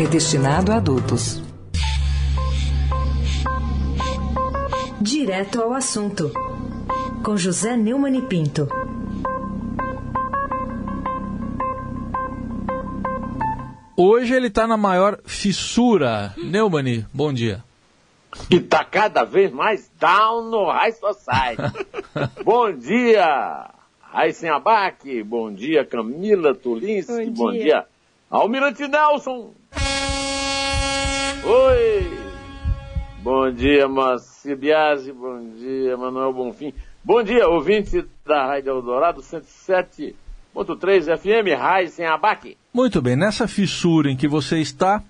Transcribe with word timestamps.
é 0.00 0.06
destinado 0.06 0.72
a 0.72 0.76
adultos. 0.76 1.42
Direto 4.98 5.60
ao 5.60 5.74
assunto. 5.74 6.32
Com 7.22 7.36
José 7.36 7.76
Neumann 7.76 8.16
e 8.16 8.22
Pinto. 8.22 8.66
Hoje 13.94 14.34
ele 14.34 14.46
está 14.46 14.66
na 14.66 14.78
maior 14.78 15.20
fissura. 15.26 16.34
Neumani, 16.38 17.06
bom 17.12 17.30
dia. 17.30 17.62
E 18.50 18.56
está 18.56 18.82
cada 18.82 19.24
vez 19.24 19.52
mais 19.52 19.90
down 20.00 20.48
no 20.48 20.70
High 20.70 20.92
Society. 20.92 21.86
bom 22.42 22.72
dia, 22.72 23.68
Raíssen 24.00 24.48
Abac. 24.48 25.22
Bom 25.24 25.52
dia, 25.52 25.84
Camila 25.84 26.54
Tulinski. 26.54 27.26
Bom, 27.26 27.32
bom 27.32 27.52
dia. 27.52 27.62
dia, 27.62 27.86
Almirante 28.30 28.88
Nelson. 28.88 29.59
Oi! 31.42 32.18
Bom 33.22 33.50
dia, 33.50 33.88
Márcio 33.88 34.56
Biasi. 34.56 35.10
Bom 35.10 35.40
dia, 35.58 35.96
Manuel 35.96 36.32
Bonfim. 36.34 36.72
Bom 37.02 37.22
dia, 37.22 37.48
ouvinte 37.48 38.04
da 38.26 38.46
Rádio 38.46 38.70
Eldorado 38.70 39.22
107.3 39.22 41.16
FM, 41.16 41.58
Raiz 41.58 41.94
sem 41.94 42.04
abaque. 42.04 42.58
Muito 42.74 43.00
bem, 43.00 43.16
nessa 43.16 43.48
fissura 43.48 44.10
em 44.10 44.16
que 44.16 44.28
você 44.28 44.58
está, 44.58 45.02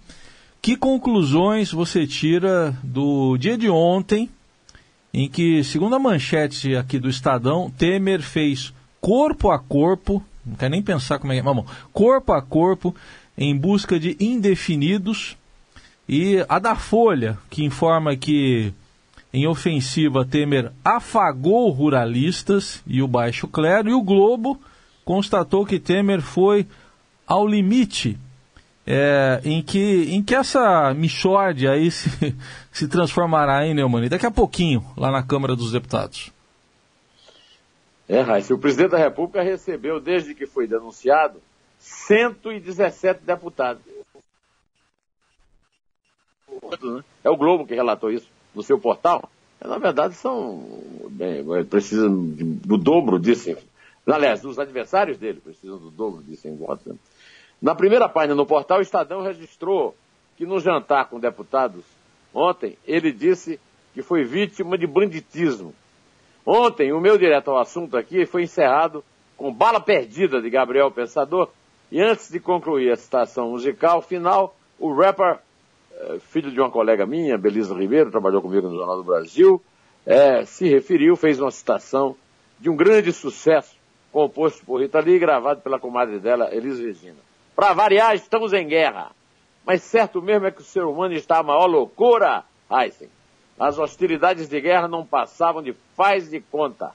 que 0.63 0.77
conclusões 0.77 1.73
você 1.73 2.07
tira 2.07 2.77
do 2.83 3.37
dia 3.37 3.59
de 3.59 3.69
ontem, 3.69 4.31
em 5.13 5.29
que, 5.29 5.65
segundo 5.65 5.97
a 5.97 5.99
manchete 5.99 6.77
aqui 6.77 7.01
do 7.01 7.09
Estadão, 7.09 7.71
Temer 7.77 8.23
fez 8.23 8.73
corpo 9.01 9.51
a 9.51 9.59
corpo, 9.59 10.23
não 10.47 10.55
quer 10.55 10.71
nem 10.71 10.81
pensar 10.81 11.19
como 11.19 11.33
é 11.33 11.41
que 11.41 11.49
é, 11.49 11.65
corpo 11.93 12.33
a 12.33 12.41
corpo, 12.41 12.95
em 13.37 13.57
busca 13.57 13.99
de 13.99 14.17
indefinidos 14.21 15.37
e 16.13 16.45
a 16.49 16.59
da 16.59 16.75
Folha, 16.75 17.39
que 17.49 17.65
informa 17.65 18.17
que 18.17 18.75
em 19.33 19.47
ofensiva 19.47 20.25
Temer 20.25 20.73
afagou 20.85 21.71
ruralistas 21.71 22.83
e 22.85 23.01
o 23.01 23.07
baixo 23.07 23.47
clero, 23.47 23.89
e 23.89 23.95
o 23.95 24.03
Globo 24.03 24.61
constatou 25.05 25.65
que 25.65 25.79
Temer 25.79 26.21
foi 26.21 26.67
ao 27.25 27.47
limite 27.47 28.19
é, 28.85 29.41
em, 29.45 29.63
que, 29.63 30.13
em 30.13 30.21
que 30.21 30.35
essa 30.35 30.93
michórdia 30.93 31.71
aí 31.71 31.89
se, 31.93 32.35
se 32.73 32.89
transformará 32.89 33.65
em 33.65 33.73
Neumann. 33.73 34.09
Daqui 34.09 34.27
a 34.27 34.33
pouquinho, 34.33 34.85
lá 34.97 35.13
na 35.13 35.23
Câmara 35.23 35.55
dos 35.55 35.71
Deputados. 35.71 36.33
É, 38.09 38.21
Raíssa, 38.21 38.53
o 38.53 38.59
presidente 38.59 38.91
da 38.91 38.99
República 38.99 39.45
recebeu, 39.45 40.01
desde 40.01 40.35
que 40.35 40.45
foi 40.45 40.67
denunciado, 40.67 41.41
117 41.79 43.21
deputados. 43.25 43.90
Né? 46.83 47.05
É 47.25 47.31
o 47.31 47.37
Globo 47.37 47.67
que 47.67 47.75
relatou 47.75 48.11
isso 48.11 48.29
no 48.55 48.63
seu 48.63 48.79
portal. 48.79 49.29
Na 49.63 49.79
verdade, 49.79 50.15
são. 50.15 50.65
Bem, 51.11 51.45
precisam 51.65 52.11
do 52.11 52.79
dobro 52.79 53.19
disso. 53.19 53.57
Aliás, 54.07 54.45
os 54.45 54.59
adversários 54.59 55.19
dele 55.19 55.41
precisam 55.41 55.79
do 55.79 55.91
dobro 55.91 56.23
disso 56.23 56.49
em 56.49 56.57
votos. 56.57 56.87
Né? 56.87 56.95
Na 57.61 57.75
primeira 57.75 58.09
página 58.09 58.35
no 58.35 58.47
portal, 58.47 58.79
o 58.79 58.83
Estadão 58.83 59.23
registrou 59.23 59.95
que 60.37 60.47
no 60.47 60.59
jantar 60.59 61.11
com 61.11 61.21
deputados 61.21 61.85
ontem, 62.33 62.79
ele 62.87 63.13
disse 63.13 63.61
que 63.93 64.03
foi 64.03 64.25
vítima 64.25 64.79
de 64.79 64.87
banditismo. 64.87 65.75
Ontem, 66.47 66.93
o 66.93 67.01
meu 67.01 67.19
direto 67.19 67.51
ao 67.51 67.59
assunto 67.59 67.97
aqui 67.97 68.25
foi 68.25 68.45
encerrado 68.45 69.05
com 69.37 69.53
Bala 69.53 69.81
Perdida 69.81 70.41
de 70.41 70.49
Gabriel 70.49 70.91
Pensador. 70.91 71.51
E 71.93 72.01
antes 72.01 72.31
de 72.31 72.41
concluir 72.41 72.91
a 72.93 72.97
citação 72.97 73.51
musical 73.51 74.01
final, 74.01 74.57
o 74.79 74.95
rapper 74.95 75.41
filho 76.21 76.51
de 76.51 76.61
uma 76.61 76.71
colega 76.71 77.07
minha, 77.07 77.39
Belisa 77.39 77.75
Ribeiro, 77.75 78.11
trabalhou 78.11 78.43
comigo 78.43 78.69
no 78.69 78.77
Jornal 78.77 78.97
do 78.97 79.05
Brasil, 79.05 79.63
é, 80.07 80.45
se 80.45 80.69
referiu, 80.69 81.17
fez 81.17 81.41
uma 81.41 81.51
citação 81.51 82.17
de 82.59 82.69
um 82.69 82.77
grande 82.77 83.13
sucesso 83.13 83.77
composto 84.13 84.65
por 84.65 84.81
Rita 84.81 85.01
Lee 85.01 85.17
e 85.17 85.19
gravado 85.19 85.61
pela 85.61 85.79
comadre 85.79 86.19
dela, 86.19 86.55
Elis 86.55 86.79
Regina. 86.79 87.19
Para 87.55 87.73
variar, 87.73 88.15
estamos 88.15 88.53
em 88.53 88.67
guerra. 88.67 89.13
Mas 89.65 89.83
certo 89.83 90.21
mesmo 90.23 90.47
é 90.47 90.51
que 90.51 90.63
o 90.63 90.65
ser 90.65 90.85
humano 90.85 91.15
está 91.15 91.39
a 91.39 91.43
maior 91.43 91.67
loucura, 91.67 92.45
Heisen. 92.71 93.09
As 93.59 93.79
hostilidades 93.79 94.49
de 94.49 94.61
guerra 94.61 94.89
não 94.89 95.05
passavam 95.05 95.63
de 95.63 95.75
faz 95.95 96.31
de 96.31 96.41
conta, 96.41 96.93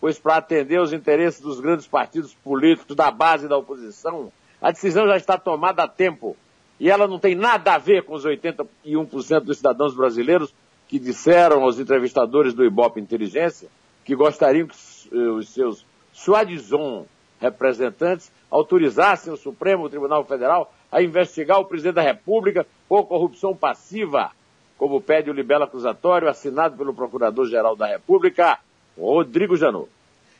pois 0.00 0.18
para 0.18 0.36
atender 0.36 0.80
os 0.80 0.92
interesses 0.92 1.40
dos 1.40 1.60
grandes 1.60 1.86
partidos 1.86 2.34
políticos 2.34 2.96
da 2.96 3.10
base 3.10 3.46
da 3.46 3.56
oposição, 3.56 4.32
a 4.60 4.72
decisão 4.72 5.06
já 5.06 5.16
está 5.16 5.38
tomada 5.38 5.84
há 5.84 5.88
tempo 5.88 6.36
e 6.78 6.90
ela 6.90 7.08
não 7.08 7.18
tem 7.18 7.34
nada 7.34 7.74
a 7.74 7.78
ver 7.78 8.04
com 8.04 8.14
os 8.14 8.24
81% 8.24 9.40
dos 9.40 9.56
cidadãos 9.56 9.94
brasileiros 9.94 10.54
que 10.86 10.98
disseram 10.98 11.62
aos 11.62 11.78
entrevistadores 11.78 12.54
do 12.54 12.64
Ibope 12.64 13.00
Inteligência 13.00 13.68
que 14.04 14.14
gostariam 14.14 14.66
que 14.66 14.74
eh, 15.12 15.16
os 15.16 15.50
seus 15.50 15.84
suadizon 16.12 17.06
representantes 17.40 18.32
autorizassem 18.50 19.32
o 19.32 19.36
Supremo 19.36 19.88
Tribunal 19.88 20.24
Federal 20.24 20.72
a 20.90 21.02
investigar 21.02 21.60
o 21.60 21.66
presidente 21.66 21.96
da 21.96 22.02
República 22.02 22.66
por 22.88 23.04
corrupção 23.04 23.54
passiva, 23.54 24.30
como 24.78 25.00
pede 25.00 25.30
o 25.30 25.34
libelo 25.34 25.64
acusatório 25.64 26.28
assinado 26.28 26.76
pelo 26.76 26.94
Procurador-Geral 26.94 27.76
da 27.76 27.86
República, 27.86 28.58
Rodrigo 28.98 29.56
Janot. 29.56 29.90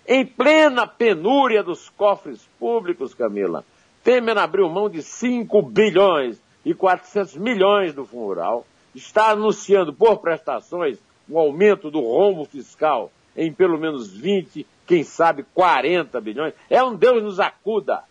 Em 0.07 0.25
plena 0.25 0.87
penúria 0.87 1.63
dos 1.63 1.91
cofres 1.91 2.49
públicos, 2.59 3.13
Camila, 3.13 3.65
Temer 4.03 4.39
abriu 4.39 4.69
mão 4.69 4.89
de 4.89 5.03
5 5.03 5.63
bilhões 5.63 6.41
e 6.65 6.75
400 6.75 7.37
milhões 7.37 7.93
do 7.93 8.05
Fundo 8.05 8.27
Rural, 8.27 8.67
está 8.95 9.31
anunciando 9.31 9.93
por 9.93 10.19
prestações 10.19 10.99
um 11.29 11.39
aumento 11.39 11.91
do 11.91 12.01
rombo 12.01 12.45
fiscal 12.45 13.11
em 13.37 13.53
pelo 13.53 13.79
menos 13.79 14.11
20, 14.11 14.67
quem 14.85 15.05
sabe 15.05 15.45
40 15.55 16.21
bilhões. 16.21 16.55
É 16.69 16.83
um 16.83 16.97
Deus 16.97 17.23
nos 17.23 17.39
acuda, 17.39 18.03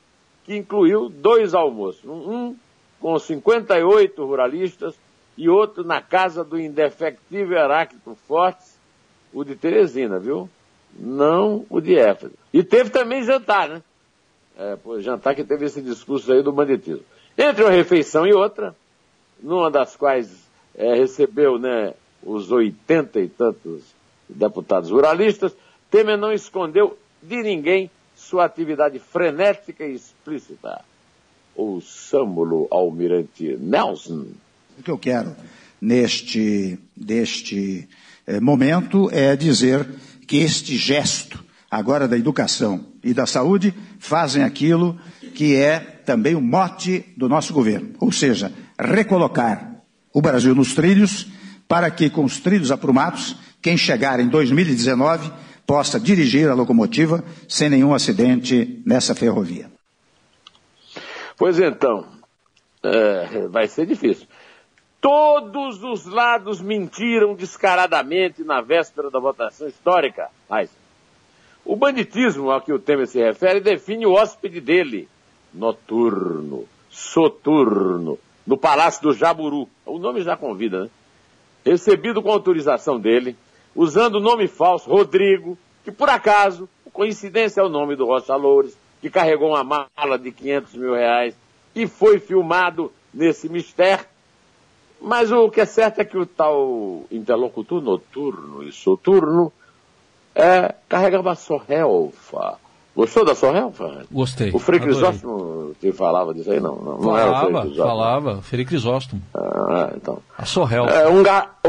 que 0.46 0.56
incluiu 0.56 1.10
dois 1.10 1.54
almoços, 1.54 2.06
um 2.06 2.56
com 3.00 3.20
58 3.20 4.26
ruralistas 4.26 4.96
e 5.38 5.50
outro 5.50 5.84
na 5.84 6.02
casa 6.02 6.44
do 6.44 6.60
indefectível 6.60 7.58
Heráclito 7.58 8.18
Fortes, 8.28 8.80
o 9.34 9.44
de 9.44 9.56
Teresina, 9.56 10.18
viu? 10.18 10.50
Não 10.98 11.66
o 11.70 11.82
de 11.82 12.00
Éfeso. 12.00 12.34
E 12.52 12.64
teve 12.64 12.90
também 12.90 13.22
jantar, 13.22 13.68
né? 13.68 13.84
É, 14.58 15.02
jantar 15.02 15.36
que 15.36 15.44
teve 15.44 15.66
esse 15.66 15.82
discurso 15.82 16.32
aí 16.32 16.42
do 16.42 16.52
banditismo. 16.52 17.04
Entre 17.38 17.64
uma 17.64 17.72
refeição 17.72 18.26
e 18.26 18.34
outra, 18.34 18.76
numa 19.42 19.70
das 19.70 19.96
quais 19.96 20.30
é, 20.76 20.96
recebeu 20.96 21.60
né, 21.60 21.94
os 22.24 22.52
oitenta 22.52 23.20
e 23.20 23.28
tantos 23.28 23.84
deputados 24.28 24.90
ruralistas, 24.90 25.56
Temer 25.92 26.18
não 26.18 26.34
escondeu 26.34 26.98
de 27.22 27.42
ninguém 27.44 27.90
sua 28.16 28.46
atividade 28.46 29.00
frenética 29.00 29.86
e 29.86 29.94
explícita. 29.94 30.82
O 31.56 31.80
Sâmulo 31.80 32.68
Almirante 32.70 33.56
Nelson. 33.58 34.28
O 34.78 34.84
que 34.84 34.92
eu 34.92 34.98
quero 34.98 35.36
neste, 35.82 36.78
neste 36.96 37.88
eh, 38.26 38.40
momento 38.40 39.10
é 39.12 39.36
dizer 39.36 39.88
que 40.28 40.38
este 40.38 40.76
gesto 40.76 41.44
agora 41.70 42.08
da 42.08 42.18
educação 42.18 42.86
e 43.08 43.14
da 43.14 43.26
saúde, 43.26 43.74
fazem 44.00 44.44
aquilo 44.44 45.00
que 45.34 45.56
é 45.56 45.80
também 45.80 46.36
o 46.36 46.42
mote 46.42 47.06
do 47.16 47.28
nosso 47.28 47.54
governo, 47.54 47.94
ou 48.00 48.12
seja, 48.12 48.52
recolocar 48.80 49.82
o 50.14 50.22
Brasil 50.22 50.54
nos 50.54 50.74
trilhos 50.74 51.28
para 51.68 51.90
que, 51.92 52.10
com 52.10 52.24
os 52.24 52.40
trilhos 52.40 52.72
aprumados, 52.72 53.36
quem 53.62 53.78
chegar 53.78 54.20
em 54.20 54.28
2019 54.28 55.32
possa 55.66 56.00
dirigir 56.00 56.50
a 56.50 56.54
locomotiva 56.54 57.24
sem 57.48 57.70
nenhum 57.70 57.94
acidente 57.94 58.82
nessa 58.86 59.14
ferrovia. 59.14 59.70
Pois 61.38 61.60
então, 61.60 62.06
é, 62.84 63.48
vai 63.48 63.68
ser 63.68 63.86
difícil. 63.86 64.28
Todos 65.00 65.84
os 65.84 66.06
lados 66.06 66.62
mentiram 66.62 67.36
descaradamente 67.36 68.44
na 68.44 68.62
véspera 68.62 69.12
da 69.12 69.20
votação 69.20 69.68
histórica. 69.68 70.30
Mas 70.50 70.70
o 71.68 71.76
banditismo 71.76 72.50
a 72.50 72.62
que 72.62 72.72
o 72.72 72.80
Temer 72.80 73.08
se 73.08 73.20
refere 73.20 73.60
define 73.60 74.06
o 74.06 74.14
hóspede 74.14 74.62
dele. 74.62 75.08
Noturno, 75.54 76.66
soturno, 76.90 78.18
no 78.46 78.58
Palácio 78.58 79.02
do 79.04 79.14
Jaburu. 79.14 79.68
O 79.86 80.00
nome 80.00 80.22
já 80.22 80.38
convida, 80.38 80.84
né? 80.84 80.90
Recebido 81.66 82.22
com 82.22 82.32
autorização 82.32 82.98
dele, 82.98 83.36
usando 83.76 84.16
o 84.16 84.22
nome 84.22 84.48
falso 84.48 84.90
Rodrigo, 84.90 85.58
que 85.84 85.92
por 85.92 86.10
acaso, 86.10 86.70
coincidência 86.94 87.60
é 87.60 87.64
o 87.64 87.70
nome 87.70 87.98
do 87.98 88.06
Rocha 88.06 88.36
Loures, 88.36 88.78
que 89.02 89.10
carregou 89.10 89.50
uma 89.50 89.64
mala 89.64 90.18
de 90.18 90.32
500 90.32 90.74
mil 90.74 90.94
reais 90.94 91.36
e 91.76 91.86
foi 91.86 92.18
filmado 92.18 92.92
nesse 93.14 93.50
mistério. 93.50 94.06
Mas 95.02 95.32
o 95.32 95.50
que 95.52 95.62
é 95.62 95.66
certo 95.66 96.00
é 96.00 96.06
que 96.06 96.18
o 96.18 96.26
tal 96.26 97.06
interlocutor 97.12 97.82
noturno 97.82 98.64
e 98.64 98.72
soturno 98.72 99.52
é, 100.38 100.76
carregava 100.88 101.34
sorrelfa. 101.36 102.60
Gostou 102.96 103.26
da 103.26 103.36
sorrelfa? 103.36 104.06
Gostei. 104.12 104.52
O 104.54 104.60
Frei 104.60 104.80
Crisóstomo 104.80 105.76
te 105.80 105.92
falava 105.92 106.34
disso 106.34 106.52
aí? 106.52 106.60
Não, 106.60 106.76
não, 106.76 106.98
não 106.98 107.18
era 107.18 107.32
o 107.32 107.40
Frei 107.40 107.52
Falava, 107.52 107.62
Crisóstomo. 107.62 107.88
falava. 107.88 108.42
Frei 108.42 108.66
Crisóstomo. 108.66 109.22
Ah, 109.36 109.92
então. 109.96 110.20
A 110.38 110.46
Sorrel. 110.46 110.86
É, 110.86 111.08
um, 111.08 111.24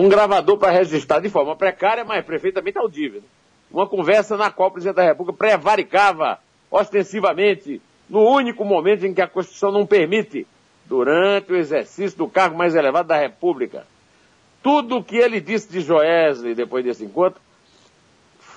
um 0.05 0.09
gravador 0.09 0.57
para 0.57 0.71
registrar 0.71 1.21
de 1.21 1.29
forma 1.29 1.57
precária, 1.57 2.05
mas 2.05 2.25
perfeitamente 2.25 2.79
audível. 2.79 3.23
Uma 3.71 3.87
conversa 3.87 4.37
na 4.37 4.51
qual 4.51 4.69
o 4.69 4.73
presidente 4.73 4.97
da 4.97 5.05
República 5.05 5.37
prevaricava 5.39 6.39
ostensivamente 6.71 7.81
no 8.09 8.21
único 8.21 8.65
momento 8.65 9.05
em 9.05 9.13
que 9.13 9.21
a 9.21 9.29
Constituição 9.29 9.71
não 9.71 9.85
permite, 9.85 10.47
durante 10.87 11.53
o 11.53 11.57
exercício 11.57 12.17
do 12.17 12.27
cargo 12.27 12.57
mais 12.57 12.75
elevado 12.75 13.09
da 13.09 13.19
República. 13.19 13.87
Tudo 14.63 14.97
o 14.97 15.05
que 15.05 15.17
ele 15.17 15.41
disse 15.41 15.71
de 15.71 15.83
Joesley 15.83 16.55
depois 16.55 16.83
desse 16.83 17.05
encontro 17.05 17.39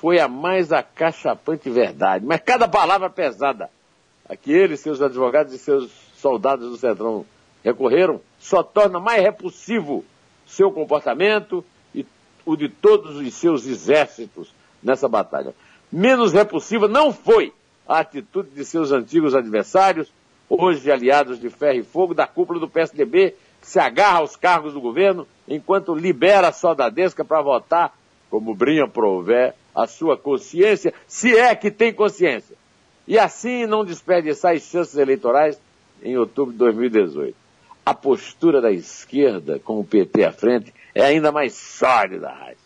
foi 0.02 0.20
a 0.20 0.28
mais 0.28 0.72
acachapante 0.72 1.70
verdade, 1.70 2.26
mas 2.26 2.42
cada 2.42 2.68
palavra 2.68 3.08
pesada 3.08 3.70
a 4.28 4.36
que 4.36 4.52
ele, 4.52 4.76
seus 4.76 5.00
advogados 5.00 5.54
e 5.54 5.60
seus 5.60 5.92
soldados 6.16 6.72
do 6.72 6.76
Centrão 6.76 7.24
recorreram, 7.64 8.20
só 8.40 8.64
torna 8.64 9.00
mais 9.00 9.22
repulsivo 9.22 10.04
seu 10.48 10.72
comportamento 10.72 11.64
e 11.94 12.04
o 12.44 12.56
de 12.56 12.68
todos 12.68 13.18
os 13.18 13.34
seus 13.36 13.68
exércitos 13.68 14.52
nessa 14.82 15.08
batalha. 15.08 15.54
Menos 15.92 16.34
repulsiva 16.34 16.88
não 16.88 17.14
foi 17.14 17.54
a 17.88 18.00
atitude 18.00 18.50
de 18.50 18.66
seus 18.66 18.92
antigos 18.92 19.36
adversários, 19.36 20.12
hoje 20.50 20.92
aliados 20.92 21.40
de 21.40 21.52
ferro 21.52 21.78
e 21.78 21.84
fogo 21.84 22.16
da 22.16 22.26
cúpula 22.26 22.60
do 22.60 22.68
PSDB, 22.68 23.36
que 23.62 23.68
se 23.68 23.80
agarra 23.80 24.18
aos 24.18 24.36
cargos 24.36 24.74
do 24.74 24.82
governo 24.82 25.28
enquanto 25.48 25.94
libera 25.94 26.48
a 26.48 26.52
soldadesca 26.52 27.24
para 27.24 27.44
votar, 27.44 27.96
como 28.32 28.56
Brinha 28.56 28.88
prover, 28.88 29.54
a 29.76 29.88
sua 29.88 30.18
consciência, 30.18 30.94
se 31.08 31.36
é 31.38 31.56
que 31.56 31.72
tem 31.72 31.94
consciência. 31.94 32.56
E 33.08 33.18
assim 33.18 33.66
não 33.66 33.84
desperdiçar 33.84 34.54
as 34.56 34.64
chances 34.64 34.96
eleitorais 34.96 35.60
em 36.04 36.18
outubro 36.18 36.52
de 36.52 36.60
2018. 36.60 37.36
A 37.86 37.94
postura 37.94 38.62
da 38.62 38.72
esquerda, 38.72 39.60
com 39.60 39.80
o 39.80 39.84
PT 39.84 40.24
à 40.24 40.32
frente, 40.32 40.74
é 40.94 41.04
ainda 41.04 41.32
mais 41.32 41.54
sólida, 41.54 42.30
Raiz. 42.30 42.58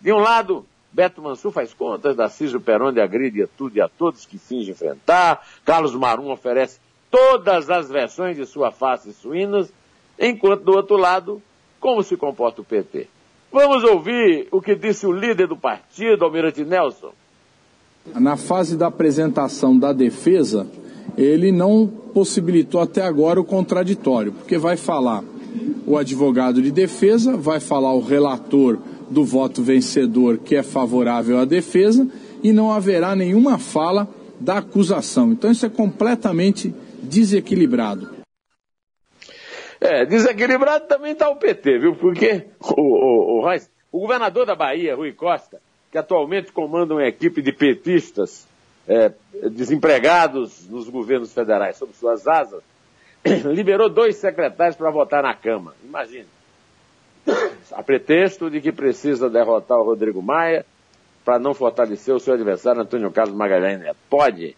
De 0.00 0.12
um 0.12 0.18
lado, 0.18 0.64
Beto 0.92 1.20
Mansur 1.20 1.50
faz 1.50 1.74
contas, 1.74 2.16
Darcísio 2.16 2.60
Peroni 2.60 3.00
agride 3.00 3.42
a 3.42 3.48
tudo 3.48 3.76
e 3.76 3.80
a 3.80 3.88
todos 3.88 4.24
que 4.24 4.38
finge 4.38 4.70
enfrentar, 4.70 5.46
Carlos 5.64 5.94
Marum 5.94 6.30
oferece 6.30 6.78
todas 7.10 7.68
as 7.68 7.88
versões 7.88 8.36
de 8.36 8.46
sua 8.46 8.70
face 8.70 9.12
suínas, 9.12 9.72
enquanto 10.18 10.62
do 10.62 10.72
outro 10.72 10.96
lado, 10.96 11.42
como 11.80 12.02
se 12.02 12.16
comporta 12.16 12.60
o 12.60 12.64
PT? 12.64 13.08
Vamos 13.54 13.84
ouvir 13.84 14.48
o 14.50 14.60
que 14.60 14.74
disse 14.74 15.06
o 15.06 15.12
líder 15.12 15.46
do 15.46 15.56
partido, 15.56 16.24
Almirante 16.24 16.64
Nelson. 16.64 17.12
Na 18.16 18.36
fase 18.36 18.76
da 18.76 18.88
apresentação 18.88 19.78
da 19.78 19.92
defesa, 19.92 20.66
ele 21.16 21.52
não 21.52 21.86
possibilitou 21.86 22.80
até 22.80 23.02
agora 23.02 23.40
o 23.40 23.44
contraditório, 23.44 24.32
porque 24.32 24.58
vai 24.58 24.76
falar 24.76 25.22
o 25.86 25.96
advogado 25.96 26.60
de 26.60 26.72
defesa, 26.72 27.36
vai 27.36 27.60
falar 27.60 27.94
o 27.94 28.00
relator 28.00 28.76
do 29.08 29.24
voto 29.24 29.62
vencedor 29.62 30.38
que 30.38 30.56
é 30.56 30.62
favorável 30.64 31.38
à 31.38 31.44
defesa 31.44 32.08
e 32.42 32.52
não 32.52 32.72
haverá 32.72 33.14
nenhuma 33.14 33.56
fala 33.56 34.08
da 34.40 34.58
acusação. 34.58 35.30
Então 35.30 35.52
isso 35.52 35.64
é 35.64 35.68
completamente 35.68 36.74
desequilibrado. 37.00 38.13
É, 39.84 40.06
desequilibrado 40.06 40.86
também 40.86 41.12
está 41.12 41.28
o 41.28 41.36
PT, 41.36 41.78
viu? 41.78 41.94
Porque 41.94 42.46
o, 42.58 42.80
o, 42.80 43.46
o, 43.46 43.56
o 43.92 44.00
governador 44.00 44.46
da 44.46 44.54
Bahia, 44.54 44.96
Rui 44.96 45.12
Costa, 45.12 45.60
que 45.92 45.98
atualmente 45.98 46.50
comanda 46.52 46.94
uma 46.94 47.06
equipe 47.06 47.42
de 47.42 47.52
petistas 47.52 48.48
é, 48.88 49.12
desempregados 49.50 50.66
nos 50.70 50.88
governos 50.88 51.34
federais 51.34 51.76
sob 51.76 51.92
suas 51.92 52.26
asas, 52.26 52.62
liberou 53.44 53.90
dois 53.90 54.16
secretários 54.16 54.74
para 54.74 54.90
votar 54.90 55.22
na 55.22 55.34
Câmara. 55.34 55.76
Imagine. 55.84 56.28
A 57.70 57.82
pretexto 57.82 58.50
de 58.50 58.62
que 58.62 58.72
precisa 58.72 59.28
derrotar 59.28 59.78
o 59.78 59.84
Rodrigo 59.84 60.22
Maia 60.22 60.64
para 61.26 61.38
não 61.38 61.52
fortalecer 61.52 62.14
o 62.14 62.20
seu 62.20 62.32
adversário 62.32 62.80
Antônio 62.80 63.10
Carlos 63.10 63.36
Magalhães 63.36 63.80
Neto. 63.80 63.98
Pode. 64.08 64.56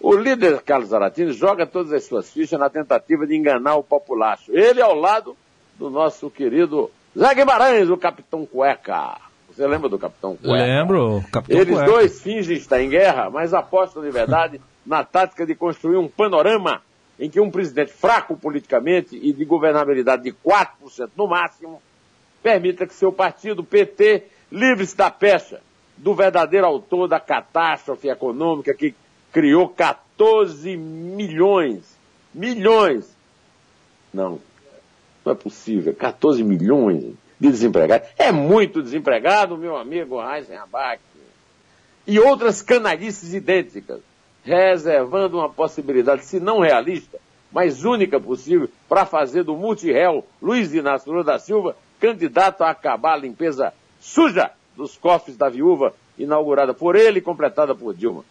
O 0.00 0.14
líder 0.14 0.60
Carlos 0.62 0.90
Zaratini 0.90 1.32
joga 1.32 1.66
todas 1.66 1.92
as 1.92 2.04
suas 2.04 2.30
fichas 2.30 2.58
na 2.58 2.68
tentativa 2.68 3.26
de 3.26 3.36
enganar 3.36 3.76
o 3.76 3.82
populacho. 3.82 4.52
Ele 4.52 4.82
ao 4.82 4.94
lado 4.94 5.36
do 5.78 5.88
nosso 5.88 6.30
querido 6.30 6.90
Zé 7.18 7.34
Guimarães, 7.34 7.88
o 7.88 7.96
Capitão 7.96 8.44
Cueca. 8.44 9.16
Você 9.48 9.66
lembra 9.66 9.88
do 9.88 9.98
Capitão 9.98 10.36
Cueca? 10.36 10.64
Lembro, 10.64 11.24
Capitão 11.32 11.58
Eles 11.58 11.74
Cueca. 11.74 11.90
dois 11.90 12.20
fingem 12.20 12.56
estar 12.56 12.82
em 12.82 12.88
guerra, 12.88 13.30
mas 13.30 13.54
apostam 13.54 14.02
de 14.02 14.10
verdade 14.10 14.60
na 14.84 15.04
tática 15.04 15.46
de 15.46 15.54
construir 15.54 15.96
um 15.96 16.08
panorama 16.08 16.82
em 17.18 17.30
que 17.30 17.40
um 17.40 17.50
presidente 17.50 17.92
fraco 17.92 18.36
politicamente 18.36 19.16
e 19.16 19.32
de 19.32 19.44
governabilidade 19.44 20.24
de 20.24 20.32
4% 20.32 21.10
no 21.16 21.28
máximo 21.28 21.80
permita 22.42 22.86
que 22.86 22.92
seu 22.92 23.12
partido, 23.12 23.64
PT, 23.64 24.24
livre-se 24.50 24.96
da 24.96 25.10
pecha 25.10 25.60
do 25.96 26.14
verdadeiro 26.14 26.66
autor 26.66 27.08
da 27.08 27.20
catástrofe 27.20 28.08
econômica 28.08 28.74
que 28.74 28.94
criou 29.34 29.68
14 29.68 30.76
milhões, 30.76 31.98
milhões, 32.32 33.04
não, 34.12 34.40
não 35.24 35.32
é 35.32 35.34
possível, 35.34 35.92
14 35.92 36.44
milhões 36.44 37.02
de 37.40 37.50
desempregados. 37.50 38.08
É 38.16 38.30
muito 38.30 38.80
desempregado, 38.80 39.58
meu 39.58 39.76
amigo 39.76 40.22
Heisenbach. 40.22 41.00
E 42.06 42.20
outras 42.20 42.62
canalices 42.62 43.34
idênticas, 43.34 44.00
reservando 44.44 45.38
uma 45.38 45.50
possibilidade, 45.50 46.24
se 46.24 46.38
não 46.38 46.60
realista, 46.60 47.18
mas 47.50 47.84
única 47.84 48.20
possível, 48.20 48.68
para 48.88 49.04
fazer 49.04 49.42
do 49.42 49.56
multiréu 49.56 50.24
Luiz 50.40 50.72
Inácio 50.72 51.10
Lula 51.10 51.24
da 51.24 51.40
Silva 51.40 51.76
candidato 51.98 52.62
a 52.62 52.70
acabar 52.70 53.14
a 53.14 53.18
limpeza 53.18 53.74
suja 53.98 54.52
dos 54.76 54.96
cofres 54.96 55.36
da 55.36 55.48
viúva 55.48 55.92
inaugurada 56.16 56.72
por 56.72 56.94
ele 56.94 57.18
e 57.18 57.22
completada 57.22 57.74
por 57.74 57.94
Dilma. 57.94 58.24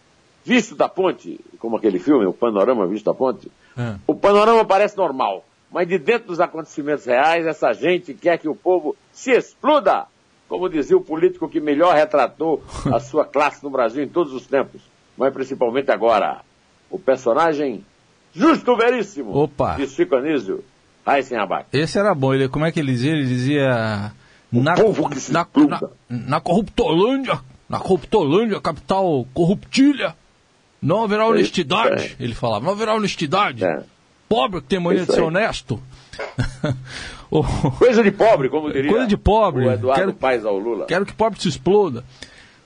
Visto 0.44 0.74
da 0.76 0.88
ponte, 0.88 1.40
como 1.58 1.76
aquele 1.76 1.98
filme, 1.98 2.26
o 2.26 2.32
panorama 2.32 2.86
visto 2.86 3.06
da 3.06 3.14
ponte, 3.14 3.50
É. 3.76 3.94
o 4.06 4.14
panorama 4.14 4.64
parece 4.64 4.96
normal, 4.96 5.44
mas 5.72 5.88
de 5.88 5.98
dentro 5.98 6.28
dos 6.28 6.40
acontecimentos 6.40 7.06
reais, 7.06 7.46
essa 7.46 7.72
gente 7.72 8.12
quer 8.14 8.38
que 8.38 8.48
o 8.48 8.54
povo 8.54 8.94
se 9.12 9.30
exploda, 9.32 10.06
como 10.48 10.68
dizia 10.68 10.96
o 10.96 11.00
político 11.00 11.48
que 11.48 11.60
melhor 11.60 11.94
retratou 11.94 12.62
a 12.92 13.00
sua 13.00 13.24
classe 13.24 13.64
no 13.64 13.70
Brasil 13.70 14.02
em 14.04 14.08
todos 14.08 14.32
os 14.34 14.46
tempos, 14.46 14.82
mas 15.16 15.32
principalmente 15.32 15.90
agora, 15.90 16.42
o 16.90 16.98
personagem 16.98 17.84
Justo 18.34 18.76
Veríssimo, 18.76 19.34
Opa. 19.36 19.76
de 19.76 19.86
Chico 19.86 20.16
Anísio, 20.16 20.62
Aysen 21.06 21.38
Abac. 21.38 21.66
Esse 21.72 21.98
era 21.98 22.12
bom. 22.14 22.34
Ele, 22.34 22.48
como 22.48 22.64
é 22.66 22.72
que 22.72 22.80
ele 22.80 22.92
dizia? 22.92 23.12
Ele 23.12 23.24
dizia. 23.24 24.12
Na, 24.50 24.74
povo 24.74 25.08
que 25.08 25.18
se 25.20 25.32
na, 25.32 25.46
na, 25.68 25.80
na 26.08 26.40
corruptolândia, 26.40 27.40
na 27.68 27.78
corruptolândia, 27.78 28.60
capital 28.60 29.26
corruptilha, 29.34 30.14
não 30.84 31.04
haverá 31.04 31.26
honestidade. 31.26 32.16
Ele 32.20 32.34
falava, 32.34 32.64
não 32.64 32.72
haverá 32.72 32.94
honestidade. 32.94 33.64
É. 33.64 33.82
Pobre 34.28 34.60
que 34.60 34.66
tem 34.68 34.78
mania 34.78 35.04
de 35.06 35.12
ser 35.12 35.22
honesto. 35.22 35.80
Coisa 37.78 38.02
de 38.02 38.10
pobre, 38.12 38.48
como 38.48 38.72
diria 38.72 38.90
Coisa 38.90 39.06
de 39.06 39.16
pobre. 39.16 39.66
o 39.66 39.70
Eduardo 39.72 40.00
Quero- 40.00 40.14
Paes 40.14 40.44
ao 40.44 40.58
Lula. 40.58 40.86
Quero 40.86 41.04
que 41.04 41.12
pobre 41.12 41.40
se 41.40 41.48
exploda. 41.48 42.04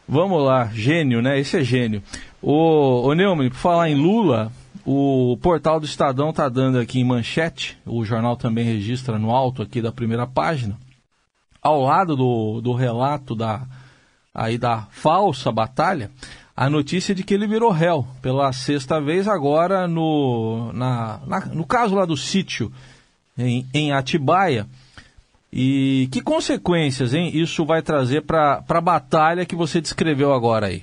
Vamos 0.07 0.43
lá, 0.43 0.67
gênio, 0.73 1.21
né? 1.23 1.39
Esse 1.39 1.59
é 1.59 1.65
gênio. 1.65 2.03
O, 2.43 3.07
o 3.09 3.15
Neumann, 3.15 3.51
por 3.51 3.57
falar 3.57 3.89
em 3.91 3.95
Lula, 3.95 4.51
o 4.85 5.39
portal 5.43 5.79
do 5.81 5.87
Estadão 5.87 6.33
tá 6.33 6.49
dando 6.49 6.79
aqui 6.79 7.01
em 7.01 7.05
manchete, 7.05 7.79
o 7.85 8.05
jornal 8.05 8.37
também 8.37 8.65
registra 8.65 9.19
no 9.19 9.31
alto 9.31 9.63
aqui 9.63 9.83
da 9.83 9.93
primeira 9.93 10.27
página, 10.27 10.79
ao 11.63 11.83
lado 11.83 12.17
do, 12.17 12.61
do 12.63 12.73
relato 12.73 13.35
da, 13.35 13.63
aí 14.35 14.57
da 14.57 14.87
falsa 14.91 15.51
batalha, 15.53 16.11
a 16.61 16.69
notícia 16.69 17.15
de 17.15 17.23
que 17.23 17.33
ele 17.33 17.47
virou 17.47 17.71
réu 17.71 18.05
pela 18.21 18.53
sexta 18.53 19.01
vez 19.01 19.29
agora 19.29 19.87
no, 19.87 20.73
na, 20.73 21.21
na- 21.25 21.47
no 21.47 21.65
caso 21.65 21.95
lá 21.95 22.05
do 22.05 22.17
sítio 22.17 22.73
em, 23.39 23.65
em 23.73 23.93
Atibaia. 23.93 24.67
E 25.53 26.09
que 26.11 26.21
consequências, 26.21 27.15
hein, 27.15 27.31
isso 27.33 27.65
vai 27.65 27.81
trazer 27.81 28.23
para 28.23 28.65
a 28.69 28.81
batalha 28.81 29.47
que 29.47 29.55
você 29.55 29.81
descreveu 29.81 30.33
agora 30.33 30.67
aí? 30.67 30.83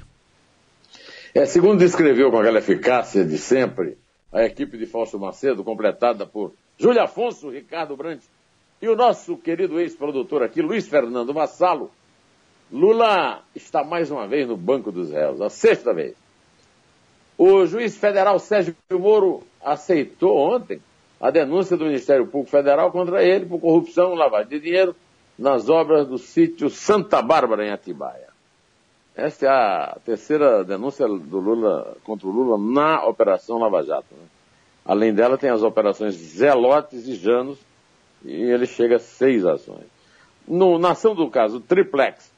É, 1.34 1.46
segundo 1.46 1.80
descreveu 1.80 2.32
com 2.32 2.40
aquela 2.40 2.60
eficácia 2.60 3.26
de 3.26 3.38
sempre, 3.38 3.98
a 4.32 4.44
equipe 4.46 4.78
de 4.78 4.86
Fausto 4.86 5.20
Macedo, 5.20 5.62
completada 5.62 6.26
por 6.26 6.54
Júlio 6.80 7.02
Afonso, 7.04 7.50
Ricardo 7.50 7.98
Brandt 7.98 8.24
e 8.82 8.88
o 8.88 8.96
nosso 8.96 9.36
querido 9.36 9.78
ex-produtor 9.78 10.42
aqui, 10.42 10.62
Luiz 10.62 10.88
Fernando 10.88 11.34
Vassalo. 11.34 11.92
Lula 12.76 13.42
está 13.56 13.86
mais 13.86 14.12
uma 14.12 14.28
vez 14.28 14.46
no 14.46 14.58
banco 14.58 14.92
dos 14.92 15.10
réus, 15.10 15.40
a 15.40 15.50
sexta 15.50 15.94
vez. 15.94 16.14
O 17.38 17.66
juiz 17.66 17.96
federal 17.96 18.38
Sérgio 18.38 18.76
Moro 18.92 19.44
aceitou 19.64 20.38
ontem 20.38 20.82
a 21.18 21.32
denúncia 21.32 21.78
do 21.78 21.86
Ministério 21.86 22.28
Público 22.28 22.52
Federal 22.52 22.92
contra 22.92 23.24
ele 23.24 23.46
por 23.46 23.62
corrupção, 23.62 24.14
lavagem 24.14 24.50
de 24.50 24.60
dinheiro 24.60 24.94
nas 25.40 25.70
obras 25.70 26.06
do 26.06 26.18
sítio 26.18 26.70
Santa 26.70 27.22
Bárbara, 27.22 27.66
em 27.66 27.72
Atibaia. 27.72 28.28
Esta 29.16 29.46
é 29.46 29.50
a 29.50 29.98
terceira 30.04 30.62
denúncia 30.66 31.08
do 31.08 31.40
Lula 31.40 31.96
contra 32.04 32.28
o 32.28 32.32
Lula 32.32 32.58
na 32.58 33.06
Operação 33.06 33.58
Lava 33.58 33.84
Jato. 33.84 34.14
Né? 34.14 34.28
Além 34.84 35.14
dela, 35.14 35.38
tem 35.38 35.50
as 35.50 35.64
operações 35.64 36.16
Zelotes 36.16 37.08
e 37.08 37.16
Janos, 37.16 37.58
e 38.26 38.34
ele 38.34 38.66
chega 38.66 38.98
a 38.98 39.00
seis 39.00 39.46
ações. 39.46 39.88
No, 40.46 40.78
na 40.78 40.92
ação 40.92 41.16
do 41.16 41.30
caso 41.30 41.62
Triplex, 41.62 42.35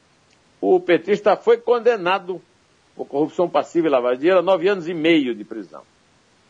o 0.59 0.79
petista 0.79 1.35
foi 1.35 1.57
condenado 1.57 2.41
por 2.95 3.05
corrupção 3.05 3.47
passiva 3.47 3.87
e 3.87 3.89
lavagem 3.89 4.17
de 4.17 4.21
dinheiro 4.21 4.39
a 4.39 4.43
nove 4.43 4.67
anos 4.67 4.87
e 4.87 4.93
meio 4.93 5.35
de 5.35 5.43
prisão. 5.43 5.83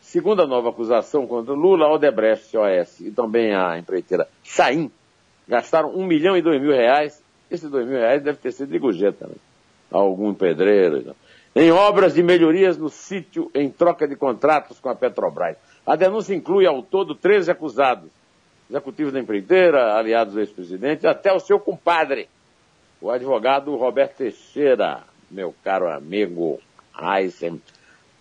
Segundo 0.00 0.40
a 0.40 0.46
nova 0.46 0.70
acusação 0.70 1.26
contra 1.26 1.52
Lula, 1.52 1.86
a 1.86 1.92
Odebrecht 1.92 2.56
OS 2.56 3.00
e 3.00 3.10
também 3.10 3.54
a 3.54 3.78
empreiteira 3.78 4.26
Chaim 4.42 4.90
gastaram 5.46 5.90
um 5.94 6.06
milhão 6.06 6.36
e 6.36 6.42
dois 6.42 6.60
mil 6.60 6.72
reais. 6.72 7.22
Esses 7.50 7.70
dois 7.70 7.86
mil 7.86 7.98
reais 7.98 8.22
deve 8.22 8.38
ter 8.38 8.52
sido 8.52 8.70
de 8.70 8.78
gorjeta, 8.78 9.26
né? 9.26 9.34
algum 9.90 10.32
pedreiro. 10.34 11.14
Em 11.54 11.70
obras 11.70 12.14
de 12.14 12.22
melhorias 12.22 12.76
no 12.76 12.88
sítio 12.88 13.50
em 13.54 13.70
troca 13.70 14.06
de 14.06 14.16
contratos 14.16 14.78
com 14.78 14.88
a 14.88 14.94
Petrobras. 14.94 15.56
A 15.86 15.96
denúncia 15.96 16.34
inclui 16.34 16.66
ao 16.66 16.82
todo 16.82 17.14
13 17.14 17.50
acusados. 17.50 18.10
Executivos 18.70 19.14
da 19.14 19.20
empreiteira, 19.20 19.94
aliados 19.94 20.34
do 20.34 20.40
ex-presidente, 20.40 21.06
até 21.06 21.32
o 21.32 21.40
seu 21.40 21.58
compadre, 21.58 22.28
o 23.00 23.10
advogado 23.10 23.74
Roberto 23.76 24.16
Teixeira, 24.18 25.02
meu 25.30 25.54
caro 25.64 25.88
amigo 25.90 26.58
Aysen 26.94 27.60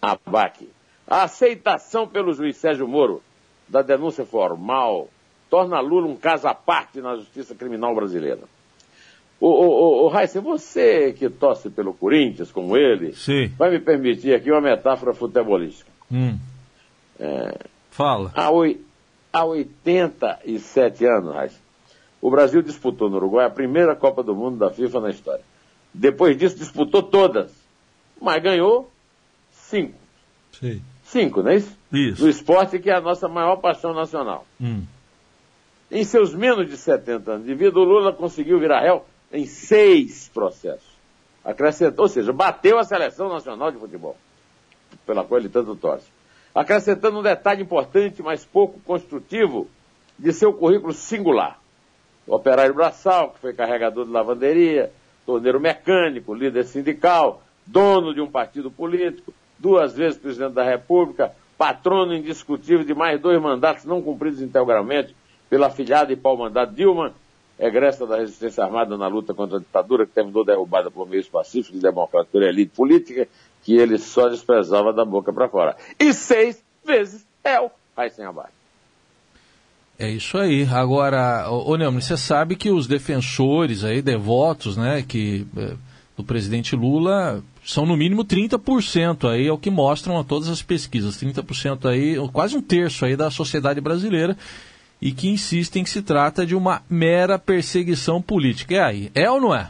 Abac. 0.02 0.68
A 1.08 1.24
aceitação 1.24 2.08
pelo 2.08 2.34
juiz 2.34 2.58
Sérgio 2.58 2.88
Moro 2.88 3.22
da 3.68 3.82
denúncia 3.82 4.26
formal 4.26 5.10
torna 5.50 5.80
Lula 5.80 6.08
um 6.08 6.16
caso 6.16 6.48
à 6.48 6.54
parte 6.54 7.00
na 7.02 7.16
justiça 7.16 7.56
criminal 7.56 7.96
brasileira. 7.96 8.42
O, 9.40 9.48
o, 9.48 10.08
o, 10.08 10.20
Heisen, 10.20 10.42
você 10.42 11.14
que 11.14 11.30
torce 11.30 11.70
pelo 11.70 11.94
Corinthians, 11.94 12.52
como 12.52 12.76
ele, 12.76 13.14
Sim. 13.14 13.48
vai 13.58 13.70
me 13.70 13.80
permitir 13.80 14.34
aqui 14.34 14.52
uma 14.52 14.60
metáfora 14.60 15.14
futebolística. 15.14 15.90
Hum. 16.12 16.38
É, 17.20 17.56
Fala. 17.92 18.32
há, 18.36 18.50
oi- 18.50 18.82
há 19.32 19.46
87 19.46 21.06
anos, 21.06 21.36
Heisen, 21.36 21.60
o 22.28 22.30
Brasil 22.30 22.62
disputou 22.62 23.10
no 23.10 23.16
Uruguai 23.16 23.46
a 23.46 23.50
primeira 23.50 23.96
Copa 23.96 24.22
do 24.22 24.36
Mundo 24.36 24.58
da 24.58 24.70
FIFA 24.70 25.00
na 25.00 25.10
história. 25.10 25.44
Depois 25.94 26.38
disso, 26.38 26.58
disputou 26.58 27.02
todas, 27.02 27.54
mas 28.22 28.44
ganhou 28.44 28.92
cinco. 29.50 29.98
Sim. 30.52 30.82
Cinco, 31.06 31.42
não 31.42 31.52
é 31.52 31.56
isso? 31.56 31.78
Isso. 31.90 32.22
Do 32.22 32.30
esporte, 32.30 32.80
que 32.80 32.90
é 32.90 32.96
a 32.96 33.00
nossa 33.00 33.30
maior 33.30 33.56
paixão 33.56 33.94
nacional. 33.94 34.46
Hum. 34.60 34.84
Em 35.90 36.04
seus 36.04 36.36
menos 36.36 36.70
de 36.70 36.76
70 36.76 37.32
anos 37.32 37.46
de 37.46 37.56
vida, 37.56 37.80
o 37.80 37.84
Lula 37.86 38.12
conseguiu 38.12 38.60
virar 38.60 38.82
réu 38.82 39.06
em 39.32 39.46
seis 39.46 40.30
processos. 40.34 40.98
Acrescentou, 41.46 42.04
ou 42.04 42.10
seja, 42.10 42.34
bateu 42.34 42.78
a 42.78 42.84
seleção 42.84 43.30
nacional 43.30 43.72
de 43.72 43.78
futebol, 43.78 44.18
pela 45.06 45.24
qual 45.24 45.40
ele 45.40 45.48
tanto 45.48 45.78
torce. 45.78 46.08
Acrescentando 46.54 47.20
um 47.20 47.24
detalhe 47.24 47.64
importante, 47.64 48.22
mas 48.22 48.44
pouco 48.44 48.82
construtivo, 48.82 49.70
de 50.20 50.34
seu 50.34 50.52
currículo 50.52 50.92
singular. 50.92 51.58
Operário 52.28 52.74
braçal, 52.74 53.32
que 53.32 53.40
foi 53.40 53.54
carregador 53.54 54.06
de 54.06 54.12
lavanderia, 54.12 54.92
torneiro 55.26 55.60
mecânico, 55.60 56.34
líder 56.34 56.66
sindical, 56.66 57.42
dono 57.66 58.14
de 58.14 58.22
um 58.22 58.30
partido 58.30 58.70
político, 58.70 59.34
duas 59.58 59.96
vezes 59.96 60.20
presidente 60.20 60.54
da 60.54 60.64
República, 60.64 61.34
patrono 61.58 62.14
indiscutível 62.14 62.86
de 62.86 62.94
mais 62.94 63.20
dois 63.20 63.42
mandatos 63.42 63.86
não 63.86 64.02
cumpridos 64.02 64.42
integralmente 64.42 65.16
pela 65.50 65.68
afilhada 65.68 66.12
e 66.12 66.16
pau-mandado 66.16 66.76
Dilma, 66.76 67.14
egressa 67.58 68.06
da 68.06 68.18
resistência 68.18 68.64
armada 68.64 68.98
na 68.98 69.08
luta 69.08 69.34
contra 69.34 69.58
a 69.58 69.60
ditadura, 69.60 70.06
que 70.06 70.12
terminou 70.12 70.46
derrubada 70.46 70.92
por 70.92 71.10
meios 71.10 71.28
pacíficos 71.28 71.80
e 71.80 71.82
democráticos 71.82 72.32
pela 72.32 72.46
elite 72.46 72.76
política, 72.76 73.28
que 73.64 73.76
ele 73.76 73.98
só 73.98 74.30
desprezava 74.30 74.94
da 74.94 75.04
boca 75.04 75.34
para 75.34 75.50
fora. 75.50 75.76
E 76.00 76.14
seis 76.14 76.64
vezes 76.86 77.26
o 77.62 77.72
Raíssen 77.96 78.26
Abaixo. 78.26 78.57
É 80.00 80.10
isso 80.10 80.38
aí. 80.38 80.68
Agora, 80.72 81.50
ô, 81.50 81.76
Neumann, 81.76 82.02
você 82.02 82.16
sabe 82.16 82.56
que 82.56 82.70
os 82.70 82.86
defensores 82.86 83.84
aí, 83.84 84.02
devotos, 84.02 84.78
né, 84.78 85.04
que, 85.08 85.48
eh, 85.58 85.74
do 86.16 86.24
presidente 86.24 86.76
Lula 86.76 87.44
são 87.66 87.86
no 87.86 87.98
mínimo 87.98 88.24
30% 88.24 89.28
aí, 89.28 89.48
é 89.48 89.52
o 89.52 89.58
que 89.58 89.70
mostram 89.70 90.20
a 90.20 90.24
todas 90.24 90.50
as 90.50 90.62
pesquisas. 90.62 91.18
30% 91.18 91.88
aí, 91.88 92.16
quase 92.32 92.56
um 92.56 92.62
terço 92.62 93.06
aí 93.06 93.16
da 93.16 93.32
sociedade 93.32 93.82
brasileira 93.82 94.38
e 95.02 95.12
que 95.12 95.30
insistem 95.30 95.84
que 95.84 95.90
se 95.90 96.02
trata 96.02 96.46
de 96.46 96.56
uma 96.56 96.82
mera 96.90 97.38
perseguição 97.38 98.22
política. 98.22 98.76
É 98.76 98.80
aí, 98.82 99.12
é 99.14 99.30
ou 99.30 99.42
não 99.42 99.54
é? 99.54 99.70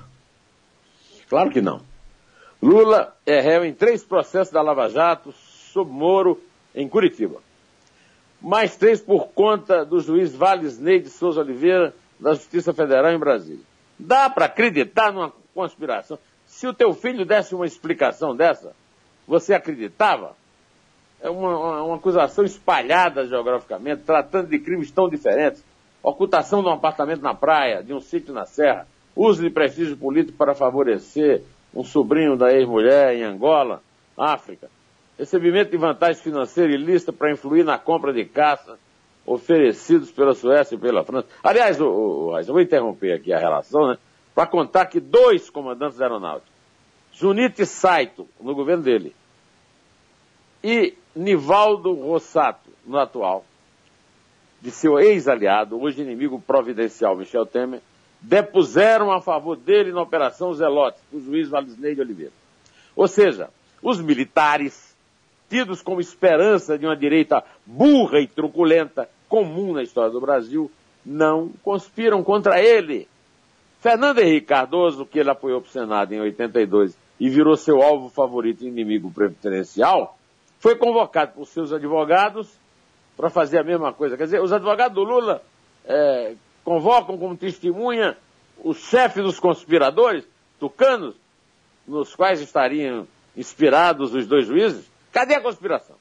Claro 1.29 1.51
que 1.51 1.62
não. 1.62 1.81
Lula 2.62 3.15
é 3.25 3.39
réu 3.39 3.63
em 3.65 3.74
três 3.74 4.03
processos 4.03 4.53
da 4.53 4.62
Lava 4.62 4.89
Jato, 4.89 5.34
sob 5.74 5.91
Moro, 5.91 6.41
em 6.74 6.88
Curitiba. 6.88 7.46
Mais 8.41 8.75
três 8.75 9.01
por 9.01 9.29
conta 9.29 9.84
do 9.84 10.00
juiz 10.00 10.36
Vales 10.36 10.77
Ney 10.79 11.00
de 11.00 11.10
Souza 11.10 11.41
Oliveira, 11.41 11.94
da 12.20 12.34
Justiça 12.34 12.74
Federal 12.74 13.12
em 13.12 13.20
Brasília. 13.20 13.63
Dá 13.98 14.29
para 14.29 14.46
acreditar 14.46 15.12
numa 15.12 15.34
conspiração? 15.53 16.20
Se 16.46 16.67
o 16.67 16.74
teu 16.74 16.94
filho 16.94 17.25
desse 17.25 17.56
uma 17.56 17.65
explicação 17.65 18.36
dessa, 18.36 18.74
você 19.27 19.53
acreditava? 19.53 20.36
É 21.20 21.29
uma, 21.29 21.58
uma, 21.58 21.84
uma 21.84 21.96
acusação 21.96 22.46
espalhada 22.46 23.25
geograficamente, 23.27 24.03
tratando 24.03 24.50
de 24.50 24.60
crimes 24.60 24.91
tão 24.91 25.10
diferentes. 25.10 25.63
Ocultação 26.01 26.62
de 26.62 26.70
um 26.70 26.74
apartamento 26.74 27.22
na 27.22 27.34
praia, 27.34 27.84
de 27.84 27.94
um 27.94 28.00
sítio 28.00 28.34
na 28.34 28.46
serra, 28.46 28.88
uso 29.15 29.41
de 29.41 29.50
prestígio 29.50 29.98
político 29.98 30.38
para 30.38 30.53
favorecer 30.53 31.41
um 31.74 31.84
sobrinho 31.84 32.38
da 32.38 32.53
ex-mulher 32.53 33.15
em 33.15 33.24
Angola, 33.24 33.82
África. 34.15 34.70
Recebimento 35.17 35.71
de 35.71 35.77
vantagem 35.77 36.21
financeira 36.21 36.74
ilícita 36.74 37.12
para 37.12 37.31
influir 37.31 37.63
na 37.63 37.77
compra 37.77 38.13
de 38.13 38.25
caça 38.25 38.77
oferecidos 39.25 40.12
pela 40.12 40.33
Suécia 40.33 40.75
e 40.75 40.77
pela 40.77 41.03
França. 41.03 41.27
Aliás, 41.43 41.81
o, 41.81 41.88
o, 41.88 42.39
eu 42.39 42.45
vou 42.45 42.62
interromper 42.62 43.13
aqui 43.13 43.33
a 43.33 43.39
relação, 43.39 43.88
né? 43.88 43.97
Para 44.33 44.47
contar 44.47 44.86
que 44.86 45.00
dois 45.00 45.50
comandantes 45.50 45.97
da 45.97 46.05
aeronáutica, 46.05 46.51
Junite 47.12 47.65
Saito, 47.65 48.27
no 48.39 48.53
governo 48.53 48.83
dele, 48.83 49.15
e 50.63 50.93
Nivaldo 51.15 51.93
Rossato, 51.93 52.69
no 52.86 53.00
atual, 53.00 53.43
de 54.62 54.71
seu 54.71 55.00
ex-aliado, 55.00 55.81
hoje 55.81 56.01
inimigo 56.01 56.39
providencial, 56.39 57.15
Michel 57.15 57.45
Temer, 57.45 57.81
depuseram 58.21 59.12
a 59.12 59.21
favor 59.21 59.55
dele 59.55 59.91
na 59.91 60.01
Operação 60.01 60.53
Zelote, 60.53 61.00
o 61.12 61.19
juiz 61.19 61.50
Valisney 61.50 61.95
de 61.95 62.01
Oliveira. 62.01 62.33
Ou 62.95 63.07
seja, 63.07 63.50
os 63.81 64.00
militares, 64.01 64.87
tidos 65.49 65.81
como 65.81 66.01
esperança 66.01 66.77
de 66.77 66.85
uma 66.85 66.95
direita 66.95 67.43
burra 67.65 68.19
e 68.19 68.27
truculenta, 68.27 69.09
comum 69.29 69.73
na 69.73 69.83
história 69.83 70.11
do 70.11 70.21
Brasil, 70.21 70.71
não 71.05 71.49
conspiram 71.63 72.23
contra 72.23 72.61
ele. 72.61 73.07
Fernando 73.79 74.19
Henrique 74.19 74.47
Cardoso, 74.47 75.05
que 75.05 75.19
ele 75.19 75.29
apoiou 75.29 75.61
para 75.61 75.69
o 75.69 75.71
Senado 75.71 76.13
em 76.13 76.19
82 76.19 76.97
e 77.19 77.29
virou 77.29 77.55
seu 77.55 77.81
alvo 77.81 78.09
favorito 78.09 78.63
e 78.63 78.67
inimigo 78.67 79.11
preferencial, 79.11 80.17
foi 80.59 80.75
convocado 80.75 81.33
por 81.33 81.45
seus 81.45 81.71
advogados 81.71 82.49
para 83.15 83.29
fazer 83.29 83.59
a 83.59 83.63
mesma 83.63 83.93
coisa. 83.93 84.17
Quer 84.17 84.25
dizer, 84.25 84.41
os 84.41 84.51
advogados 84.51 84.95
do 84.95 85.03
Lula 85.03 85.41
é, 85.85 86.35
convocam 86.63 87.17
como 87.17 87.37
testemunha 87.37 88.17
o 88.59 88.73
chefe 88.73 89.21
dos 89.21 89.39
conspiradores, 89.39 90.27
tucanos, 90.59 91.15
nos 91.87 92.15
quais 92.15 92.41
estariam 92.41 93.07
inspirados 93.35 94.13
os 94.13 94.27
dois 94.27 94.47
juízes. 94.47 94.89
Cadê 95.17 95.33
a 95.33 95.41
conspiração? 95.41 95.95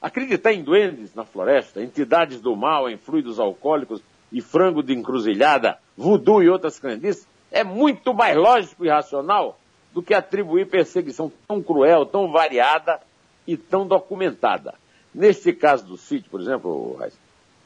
Acreditar 0.00 0.52
em 0.52 0.62
duendes 0.62 1.12
na 1.16 1.24
floresta, 1.24 1.82
entidades 1.82 2.40
do 2.40 2.54
mal 2.54 2.88
em 2.88 2.96
fluidos 2.96 3.40
alcoólicos 3.40 4.00
e 4.30 4.40
frango 4.40 4.84
de 4.84 4.94
encruzilhada, 4.94 5.78
voodoo 5.96 6.40
e 6.40 6.48
outras 6.48 6.78
crendices, 6.78 7.26
é 7.50 7.64
muito 7.64 8.14
mais 8.14 8.36
lógico 8.36 8.84
e 8.84 8.88
racional 8.88 9.58
do 9.92 10.00
que 10.00 10.14
atribuir 10.14 10.68
perseguição 10.68 11.32
tão 11.48 11.60
cruel, 11.60 12.06
tão 12.06 12.30
variada 12.30 13.00
e 13.48 13.56
tão 13.56 13.84
documentada. 13.84 14.74
Neste 15.12 15.52
caso 15.52 15.84
do 15.84 15.96
sítio, 15.96 16.30
por 16.30 16.40
exemplo, 16.40 16.96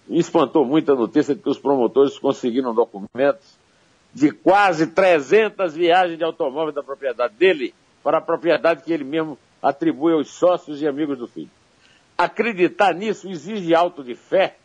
me 0.09 0.19
espantou 0.19 0.65
muito 0.65 0.91
a 0.91 0.97
notícia 0.97 1.35
de 1.35 1.43
que 1.43 1.51
os 1.51 1.59
promotores 1.59 2.19
conseguiram 2.19 2.75
documentos 2.75 3.59
de 4.15 4.31
quase 4.31 4.87
300 4.87 5.75
viagens 5.75 6.17
de 6.17 6.25
automóvel 6.25 6.73
da 6.73 6.83
propriedade 6.83 7.35
dele 7.35 7.75
para 8.03 8.17
a 8.17 8.23
propriedade 8.23 8.83
que 8.83 8.91
ele 8.91 9.05
mesmo 9.05 9.37
atribui 9.63 10.13
aos 10.13 10.31
sócios 10.31 10.81
e 10.81 10.87
amigos 10.87 11.19
do 11.19 11.27
filho. 11.27 11.51
Acreditar 12.17 12.95
nisso 12.95 13.29
exige 13.29 13.75
auto 13.75 14.03
de 14.03 14.15
fé 14.15 14.57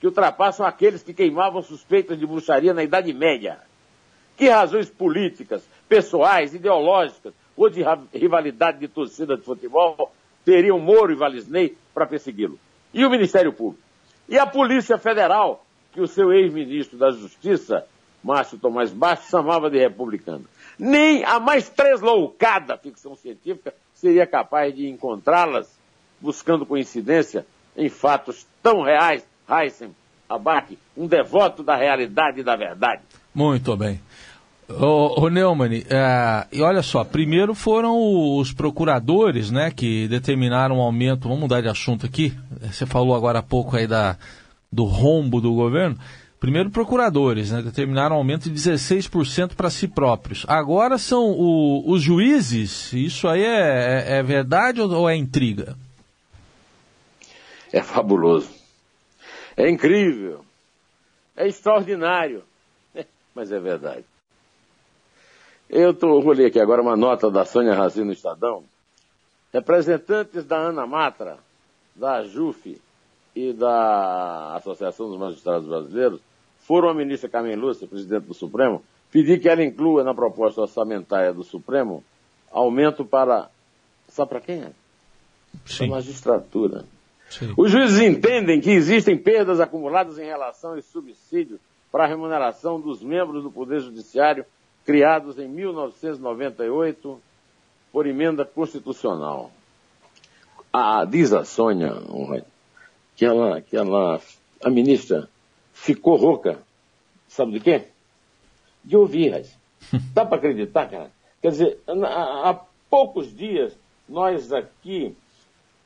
que 0.00 0.06
ultrapassam 0.06 0.64
aqueles 0.64 1.02
que 1.02 1.12
queimavam 1.12 1.62
suspeitas 1.62 2.18
de 2.18 2.26
bruxaria 2.26 2.72
na 2.72 2.84
Idade 2.84 3.12
Média. 3.12 3.58
Que 4.36 4.48
razões 4.48 4.88
políticas, 4.88 5.68
pessoais, 5.88 6.54
ideológicas 6.54 7.34
ou 7.56 7.68
de 7.68 7.82
rivalidade 8.14 8.78
de 8.78 8.88
torcida 8.88 9.36
de 9.36 9.42
futebol 9.42 10.12
teriam 10.44 10.78
Moro 10.78 11.12
e 11.12 11.16
Valisney 11.16 11.76
para 11.92 12.06
persegui-lo? 12.06 12.58
E 12.94 13.04
o 13.04 13.10
Ministério 13.10 13.52
Público? 13.52 13.82
E 14.28 14.38
a 14.38 14.46
Polícia 14.46 14.96
Federal, 14.98 15.64
que 15.92 16.00
o 16.00 16.06
seu 16.06 16.32
ex-ministro 16.32 16.96
da 16.96 17.10
Justiça, 17.10 17.84
Márcio 18.22 18.58
Tomás 18.58 18.92
Bastos, 18.92 19.30
chamava 19.30 19.68
de 19.68 19.78
republicano? 19.78 20.44
Nem 20.78 21.24
a 21.24 21.40
mais 21.40 21.68
tresloucada 21.68 22.76
ficção 22.76 23.16
científica 23.16 23.74
seria 24.00 24.26
capaz 24.26 24.74
de 24.74 24.88
encontrá-las 24.88 25.68
buscando 26.20 26.64
coincidência 26.66 27.46
em 27.76 27.88
fatos 27.88 28.46
tão 28.62 28.82
reais, 28.82 29.24
Heisen 29.48 29.94
Abac, 30.28 30.78
um 30.96 31.06
devoto 31.06 31.62
da 31.62 31.76
realidade 31.76 32.40
e 32.40 32.42
da 32.42 32.56
verdade. 32.56 33.02
Muito 33.34 33.76
bem. 33.76 34.00
Ô, 34.68 35.22
ô 35.22 35.28
Neumann, 35.30 35.82
é, 35.88 36.46
e 36.52 36.60
olha 36.60 36.82
só, 36.82 37.02
primeiro 37.02 37.54
foram 37.54 37.96
os 38.36 38.52
procuradores, 38.52 39.50
né, 39.50 39.70
que 39.70 40.06
determinaram 40.08 40.76
um 40.76 40.82
aumento, 40.82 41.22
vamos 41.22 41.40
mudar 41.40 41.62
de 41.62 41.68
assunto 41.68 42.04
aqui, 42.04 42.36
você 42.60 42.84
falou 42.84 43.16
agora 43.16 43.38
há 43.38 43.42
pouco 43.42 43.76
aí 43.76 43.86
da, 43.86 44.18
do 44.70 44.84
rombo 44.84 45.40
do 45.40 45.54
governo, 45.54 45.96
primeiro 46.40 46.70
procuradores, 46.70 47.50
né, 47.50 47.62
determinaram 47.62 48.16
um 48.16 48.18
aumento 48.18 48.48
de 48.48 48.54
16% 48.54 49.54
para 49.54 49.70
si 49.70 49.88
próprios. 49.88 50.44
Agora 50.48 50.98
são 50.98 51.30
o, 51.30 51.90
os 51.90 52.02
juízes, 52.02 52.92
isso 52.92 53.26
aí 53.26 53.42
é, 53.42 54.04
é, 54.06 54.18
é 54.18 54.22
verdade 54.22 54.80
ou 54.80 55.08
é 55.08 55.16
intriga? 55.16 55.76
É 57.72 57.82
fabuloso. 57.82 58.50
É 59.56 59.68
incrível. 59.68 60.44
É 61.36 61.46
extraordinário. 61.46 62.42
Mas 63.34 63.52
é 63.52 63.58
verdade. 63.58 64.04
Eu 65.68 65.92
tô, 65.92 66.20
vou 66.22 66.32
ler 66.32 66.46
aqui 66.46 66.58
agora 66.58 66.80
uma 66.80 66.96
nota 66.96 67.30
da 67.30 67.44
Sônia 67.44 67.74
Razi 67.74 68.02
no 68.02 68.12
Estadão. 68.12 68.64
Representantes 69.52 70.44
da 70.44 70.56
Ana 70.56 70.86
Matra, 70.86 71.38
da 71.94 72.24
JUF 72.24 72.80
e 73.34 73.52
da 73.52 74.56
Associação 74.56 75.08
dos 75.08 75.18
Magistrados 75.18 75.68
Brasileiros 75.68 76.20
foram 76.68 76.90
à 76.90 76.94
ministra 76.94 77.30
Carmen 77.30 77.56
Lúcia, 77.56 77.88
presidente 77.88 78.26
do 78.26 78.34
Supremo, 78.34 78.82
pedir 79.10 79.40
que 79.40 79.48
ela 79.48 79.64
inclua 79.64 80.04
na 80.04 80.12
proposta 80.12 80.60
orçamentária 80.60 81.32
do 81.32 81.42
Supremo 81.42 82.04
aumento 82.52 83.06
para. 83.06 83.48
Sabe 84.06 84.28
para 84.28 84.40
quem 84.42 84.56
é? 84.56 84.70
Para 85.76 85.86
a 85.86 85.88
magistratura. 85.88 86.84
Sim. 87.30 87.54
Os 87.56 87.70
juízes 87.70 88.00
entendem 88.02 88.60
que 88.60 88.70
existem 88.70 89.16
perdas 89.16 89.60
acumuladas 89.60 90.18
em 90.18 90.26
relação 90.26 90.74
ao 90.74 90.82
subsídio 90.82 91.58
para 91.90 92.04
a 92.04 92.06
remuneração 92.06 92.78
dos 92.78 93.02
membros 93.02 93.42
do 93.42 93.50
Poder 93.50 93.80
Judiciário 93.80 94.44
criados 94.84 95.38
em 95.38 95.48
1998 95.48 97.18
por 97.90 98.06
emenda 98.06 98.44
constitucional. 98.44 99.50
Ah, 100.70 101.06
diz 101.06 101.32
a 101.32 101.46
Sônia 101.46 101.94
que 103.16 103.24
ela, 103.24 103.62
que 103.62 103.74
ela, 103.74 104.20
a 104.62 104.68
ministra 104.68 105.30
ficou 105.80 106.16
rouca, 106.16 106.58
sabe 107.28 107.52
de 107.52 107.60
quê? 107.60 107.84
De 108.84 108.96
ouvir. 108.96 109.44
Dá 110.12 110.24
para 110.24 110.38
acreditar, 110.38 110.88
cara? 110.88 111.10
Quer 111.40 111.50
dizer, 111.50 111.78
há 111.86 112.60
poucos 112.90 113.34
dias 113.34 113.78
nós 114.08 114.52
aqui 114.52 115.14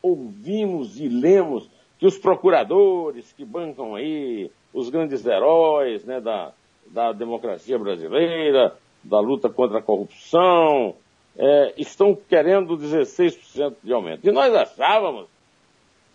ouvimos 0.02 0.99
e 0.99 1.08
lemos 1.08 1.68
que 1.99 2.06
os 2.06 2.18
procuradores 2.18 3.32
que 3.32 3.44
bancam 3.44 3.94
aí 3.94 4.50
os 4.72 4.88
grandes 4.88 5.25
heróis 5.26 6.04
né, 6.04 6.20
da, 6.20 6.52
da 6.87 7.12
democracia 7.12 7.78
brasileira, 7.78 8.75
da 9.04 9.20
luta 9.20 9.49
contra 9.50 9.78
a 9.78 9.82
corrupção, 9.82 10.95
é, 11.36 11.75
estão 11.76 12.14
querendo 12.14 12.76
16% 12.76 13.76
de 13.82 13.93
aumento. 13.93 14.26
E 14.26 14.32
nós 14.32 14.54
achávamos 14.54 15.28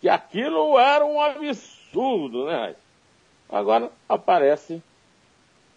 que 0.00 0.08
aquilo 0.08 0.78
era 0.78 1.04
um 1.04 1.20
absurdo, 1.20 2.46
né, 2.46 2.74
Agora 3.48 3.90
aparece, 4.08 4.82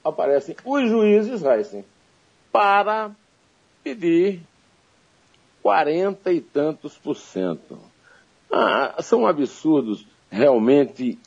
aparecem 0.03 0.55
os 0.65 0.89
juízes, 0.89 1.43
Heisen, 1.43 1.85
para 2.51 3.11
pedir 3.83 4.41
40 5.61 6.31
e 6.33 6.41
tantos 6.41 6.97
por 6.97 7.15
cento. 7.15 7.79
Ah, 8.51 8.95
são 9.01 9.25
absurdos 9.25 10.05
realmente 10.29 11.17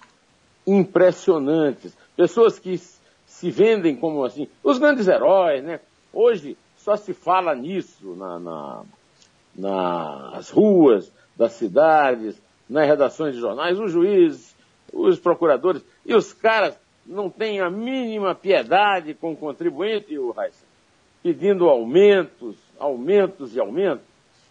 impressionantes. 0.66 1.96
Pessoas 2.16 2.58
que 2.58 2.78
se 3.26 3.50
vendem 3.50 3.96
como 3.96 4.24
assim, 4.24 4.48
os 4.62 4.78
grandes 4.78 5.08
heróis, 5.08 5.62
né? 5.62 5.80
Hoje 6.12 6.56
só 6.76 6.96
se 6.96 7.14
fala 7.14 7.54
nisso 7.54 8.14
na, 8.14 8.38
na, 8.38 8.82
nas 9.56 10.50
ruas 10.50 11.10
das 11.36 11.52
cidades, 11.52 12.40
nas 12.68 12.86
redações 12.86 13.34
de 13.34 13.40
jornais, 13.40 13.78
os 13.78 13.90
juízes, 13.90 14.54
os 14.92 15.18
procuradores, 15.18 15.82
e 16.04 16.14
os 16.14 16.32
caras 16.32 16.74
não 17.06 17.28
têm 17.28 17.60
a 17.60 17.70
mínima 17.70 18.34
piedade 18.34 19.14
com 19.14 19.32
o 19.32 19.36
contribuinte, 19.36 20.18
o 20.18 20.30
Raíssa, 20.30 20.64
pedindo 21.22 21.68
aumentos, 21.68 22.56
aumentos 22.78 23.54
e 23.54 23.60
aumentos. 23.60 24.04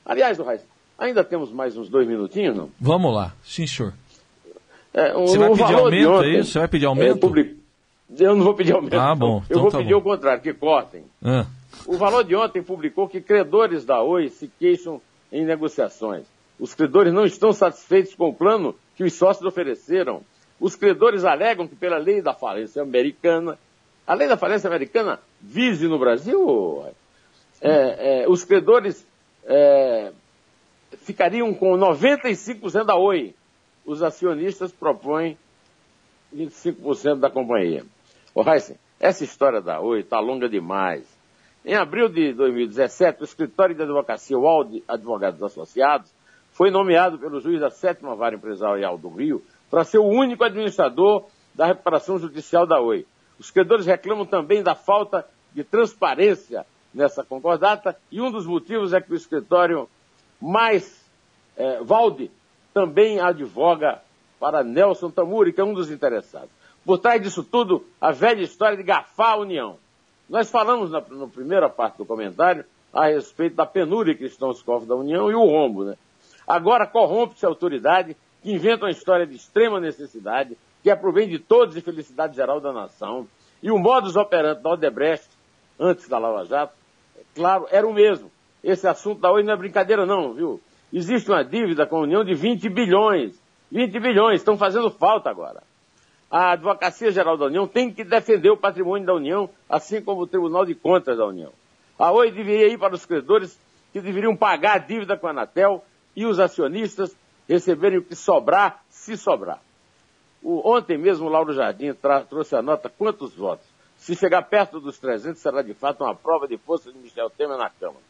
Aliás, 0.05 0.39
o 0.39 0.43
Raíssa, 0.43 0.65
Ainda 0.97 1.23
temos 1.23 1.51
mais 1.51 1.75
uns 1.75 1.89
dois 1.89 2.07
minutinhos, 2.07 2.55
não? 2.55 2.69
Vamos 2.79 3.13
lá, 3.13 3.33
sim, 3.43 3.65
senhor. 3.65 3.93
É, 4.93 5.17
um, 5.17 5.25
Você 5.25 5.37
vai 5.37 5.49
pedir 5.49 5.73
aumento, 5.73 6.11
ontem, 6.11 6.35
é 6.35 6.39
isso? 6.39 6.51
Você 6.51 6.59
vai 6.59 6.67
pedir 6.67 6.85
aumento? 6.85 7.19
Public... 7.19 7.57
Eu 8.17 8.35
não 8.35 8.43
vou 8.43 8.53
pedir 8.53 8.73
aumento. 8.73 8.99
Ah, 8.99 9.15
bom. 9.15 9.41
Então 9.43 9.57
eu 9.57 9.61
vou 9.63 9.71
tá 9.71 9.79
pedir 9.79 9.93
bom. 9.93 9.99
o 9.99 10.01
contrário, 10.03 10.41
que 10.41 10.53
cortem. 10.53 11.03
Ah. 11.23 11.47
O 11.87 11.97
valor 11.97 12.23
de 12.23 12.35
ontem 12.35 12.61
publicou 12.61 13.09
que 13.09 13.19
credores 13.19 13.83
da 13.83 14.03
Oi 14.03 14.29
se 14.29 14.49
queixam 14.59 15.01
em 15.31 15.43
negociações. 15.43 16.25
Os 16.59 16.75
credores 16.75 17.11
não 17.11 17.25
estão 17.25 17.51
satisfeitos 17.51 18.13
com 18.13 18.29
o 18.29 18.33
plano 18.33 18.75
que 18.95 19.03
os 19.03 19.13
sócios 19.13 19.45
ofereceram. 19.45 20.21
Os 20.63 20.77
credores 20.77 21.25
alegam 21.25 21.67
que 21.67 21.75
pela 21.75 21.97
lei 21.97 22.21
da 22.21 22.33
falência 22.33 22.81
americana, 22.81 23.59
a 24.07 24.13
lei 24.13 24.29
da 24.29 24.37
falência 24.37 24.69
americana 24.69 25.19
vise 25.41 25.89
no 25.89 25.99
Brasil, 25.99 26.85
é, 27.59 28.21
é, 28.21 28.29
os 28.29 28.45
credores 28.45 29.05
é, 29.43 30.13
ficariam 30.99 31.53
com 31.53 31.77
95% 31.77 32.85
da 32.85 32.95
Oi. 32.95 33.35
Os 33.85 34.01
acionistas 34.01 34.71
propõem 34.71 35.37
25% 36.33 37.19
da 37.19 37.29
companhia. 37.29 37.83
Ô, 38.33 38.41
Heisen, 38.49 38.77
essa 39.01 39.25
história 39.25 39.59
da 39.59 39.81
Oi 39.81 39.99
está 39.99 40.21
longa 40.21 40.47
demais. 40.47 41.03
Em 41.65 41.75
abril 41.75 42.07
de 42.07 42.31
2017, 42.31 43.21
o 43.21 43.25
escritório 43.25 43.75
de 43.75 43.83
advocacia 43.83 44.39
Walde 44.39 44.81
Advogados 44.87 45.43
Associados 45.43 46.09
foi 46.53 46.71
nomeado 46.71 47.19
pelo 47.19 47.41
juiz 47.41 47.59
da 47.59 47.69
sétima 47.69 48.15
vara 48.15 48.35
empresarial 48.35 48.97
do 48.97 49.09
Rio 49.09 49.43
para 49.73 49.83
ser 49.83 49.97
o 49.97 50.05
único 50.05 50.43
administrador 50.43 51.25
da 51.55 51.65
reparação 51.65 52.19
judicial 52.19 52.63
da 52.63 52.79
Oi. 52.79 53.07
Os 53.39 53.49
credores 53.49 53.87
reclamam 53.87 54.23
também 54.23 54.61
da 54.61 54.75
falta 54.75 55.25
de 55.51 55.63
transparência 55.63 56.63
nessa 56.93 57.23
concordata 57.23 57.97
e 58.11 58.21
um 58.21 58.29
dos 58.29 58.45
motivos 58.45 58.93
é 58.93 59.01
que 59.01 59.11
o 59.11 59.15
escritório 59.15 59.89
mais 60.39 61.03
é, 61.57 61.81
Valde 61.81 62.29
também 62.71 63.19
advoga 63.19 63.99
para 64.39 64.63
Nelson 64.63 65.09
Tamuri, 65.09 65.51
que 65.51 65.59
é 65.59 65.63
um 65.63 65.73
dos 65.73 65.89
interessados. 65.89 66.51
Por 66.85 66.99
trás 66.99 67.19
disso 67.19 67.43
tudo, 67.43 67.83
a 67.99 68.11
velha 68.11 68.43
história 68.43 68.77
de 68.77 68.83
gafar 68.83 69.31
a 69.33 69.37
União. 69.37 69.77
Nós 70.29 70.51
falamos 70.51 70.91
na, 70.91 71.01
na 71.01 71.27
primeira 71.27 71.67
parte 71.67 71.97
do 71.97 72.05
comentário 72.05 72.63
a 72.93 73.07
respeito 73.07 73.55
da 73.55 73.65
penúria 73.65 74.13
que 74.13 74.25
estão 74.25 74.49
os 74.49 74.61
cofres 74.61 74.87
da 74.87 74.95
União 74.95 75.31
e 75.31 75.33
o 75.33 75.43
rombo. 75.43 75.83
Né? 75.83 75.95
Agora 76.47 76.85
corrompe-se 76.85 77.43
a 77.43 77.49
autoridade 77.49 78.15
que 78.43 78.51
inventa 78.51 78.85
uma 78.85 78.91
história 78.91 79.25
de 79.25 79.35
extrema 79.35 79.79
necessidade, 79.79 80.57
que 80.83 80.91
é 80.91 80.95
de 80.95 81.39
todos 81.39 81.77
e 81.77 81.81
felicidade 81.81 82.35
geral 82.35 82.59
da 82.59 82.73
nação. 82.73 83.25
E 83.61 83.71
o 83.71 83.79
modus 83.79 84.17
operandi 84.17 84.61
da 84.61 84.71
Odebrecht, 84.71 85.29
antes 85.79 86.09
da 86.09 86.19
Lava 86.19 86.43
Jato, 86.43 86.73
é 87.17 87.21
claro, 87.33 87.65
era 87.71 87.87
o 87.87 87.93
mesmo. 87.93 88.29
Esse 88.61 88.85
assunto 88.85 89.21
da 89.21 89.31
Oi 89.31 89.43
não 89.43 89.53
é 89.53 89.57
brincadeira 89.57 90.05
não, 90.05 90.33
viu? 90.33 90.61
Existe 90.91 91.31
uma 91.31 91.43
dívida 91.43 91.87
com 91.87 91.97
a 91.97 92.01
União 92.01 92.23
de 92.23 92.35
20 92.35 92.67
bilhões. 92.69 93.41
20 93.71 93.99
bilhões, 93.99 94.41
estão 94.41 94.57
fazendo 94.57 94.91
falta 94.91 95.29
agora. 95.29 95.63
A 96.29 96.51
Advocacia 96.51 97.11
Geral 97.11 97.37
da 97.37 97.45
União 97.45 97.65
tem 97.65 97.91
que 97.91 98.03
defender 98.03 98.49
o 98.49 98.57
patrimônio 98.57 99.05
da 99.05 99.13
União, 99.13 99.49
assim 99.69 100.01
como 100.01 100.21
o 100.21 100.27
Tribunal 100.27 100.65
de 100.65 100.75
Contas 100.75 101.17
da 101.17 101.25
União. 101.25 101.51
A 101.97 102.11
Oi 102.11 102.31
deveria 102.31 102.67
ir 102.67 102.77
para 102.77 102.93
os 102.93 103.05
credores 103.05 103.57
que 103.93 104.01
deveriam 104.01 104.35
pagar 104.35 104.75
a 104.75 104.79
dívida 104.79 105.15
com 105.15 105.27
a 105.27 105.29
Anatel 105.29 105.83
e 106.15 106.25
os 106.25 106.39
acionistas 106.39 107.15
receberem 107.47 107.99
o 107.99 108.03
que 108.03 108.15
sobrar, 108.15 108.83
se 108.89 109.17
sobrar. 109.17 109.61
O, 110.41 110.69
ontem 110.69 110.97
mesmo 110.97 111.27
o 111.27 111.29
Lauro 111.29 111.53
Jardim 111.53 111.93
trouxe 112.29 112.55
a 112.55 112.61
nota 112.61 112.89
quantos 112.89 113.33
votos. 113.33 113.65
Se 113.97 114.15
chegar 114.15 114.41
perto 114.43 114.79
dos 114.79 114.99
300, 114.99 115.41
será 115.41 115.61
de 115.61 115.73
fato 115.73 116.03
uma 116.03 116.13
prova 116.13 116.47
de 116.47 116.57
força 116.57 116.91
de 116.91 116.97
Michel 116.97 117.29
Temer 117.29 117.57
na 117.57 117.69
Câmara. 117.69 118.03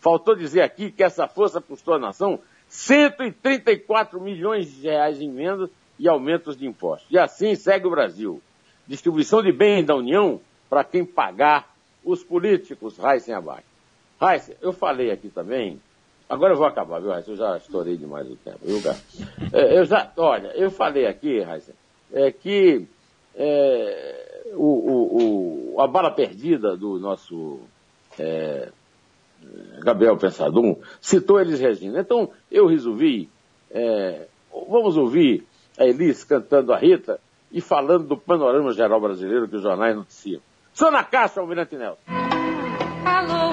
Faltou 0.00 0.34
dizer 0.34 0.62
aqui 0.62 0.90
que 0.90 1.02
essa 1.02 1.28
força 1.28 1.60
custou 1.60 1.94
à 1.94 1.98
nação 1.98 2.40
134 2.68 4.20
milhões 4.20 4.72
de 4.72 4.82
reais 4.82 5.20
em 5.20 5.32
vendas 5.32 5.70
e 5.98 6.08
aumentos 6.08 6.56
de 6.56 6.66
impostos. 6.66 7.08
E 7.10 7.18
assim 7.18 7.54
segue 7.54 7.86
o 7.86 7.90
Brasil. 7.90 8.42
Distribuição 8.86 9.42
de 9.42 9.52
bens 9.52 9.84
da 9.84 9.94
União 9.94 10.40
para 10.68 10.84
quem 10.84 11.04
pagar 11.04 11.74
os 12.04 12.22
políticos, 12.22 12.98
Raíssen 12.98 13.34
abaixo. 13.34 13.66
Raíssen, 14.20 14.56
eu 14.60 14.72
falei 14.72 15.10
aqui 15.10 15.28
também, 15.28 15.80
agora 16.28 16.54
eu 16.54 16.56
vou 16.58 16.66
acabar, 16.66 17.00
viu, 17.00 17.10
Raíssen? 17.10 17.34
Eu 17.34 17.38
já 17.38 17.56
estourei 17.56 17.96
demais 17.96 18.30
o 18.30 18.36
tempo, 18.36 18.58
viu, 18.62 18.82
cara? 18.82 18.96
É, 19.52 19.78
eu 19.78 19.84
já, 19.84 20.10
olha, 20.16 20.48
eu 20.48 20.70
falei 20.70 21.06
aqui, 21.06 21.40
Raíssen, 21.40 21.74
é 22.12 22.30
que 22.30 22.86
é, 23.34 24.50
o, 24.54 24.64
o, 24.64 25.74
o, 25.74 25.80
a 25.80 25.86
bala 25.86 26.10
perdida 26.10 26.76
do 26.76 26.98
nosso 26.98 27.60
é, 28.18 28.70
Gabriel 29.82 30.16
Pensadum 30.16 30.76
citou 31.00 31.40
Elis 31.40 31.60
Regina. 31.60 32.00
Então, 32.00 32.30
eu 32.50 32.66
resolvi, 32.66 33.28
é, 33.70 34.26
vamos 34.68 34.96
ouvir 34.96 35.46
a 35.78 35.84
Elis 35.84 36.24
cantando 36.24 36.72
a 36.72 36.78
Rita 36.78 37.20
e 37.52 37.60
falando 37.60 38.06
do 38.08 38.16
panorama 38.16 38.72
geral 38.72 39.00
brasileiro 39.00 39.48
que 39.48 39.56
os 39.56 39.62
jornais 39.62 39.94
noticiam. 39.94 40.40
Só 40.72 40.90
na 40.90 41.04
caixa, 41.04 41.40
Almirante 41.40 41.76
Nelson. 41.76 42.00
Alô, 43.04 43.45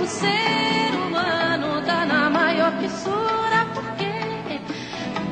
O 0.00 0.06
ser 0.06 0.94
humano 1.06 1.82
tá 1.84 2.06
na 2.06 2.30
maior 2.30 2.72
fissura. 2.78 3.66
Porque 3.74 4.60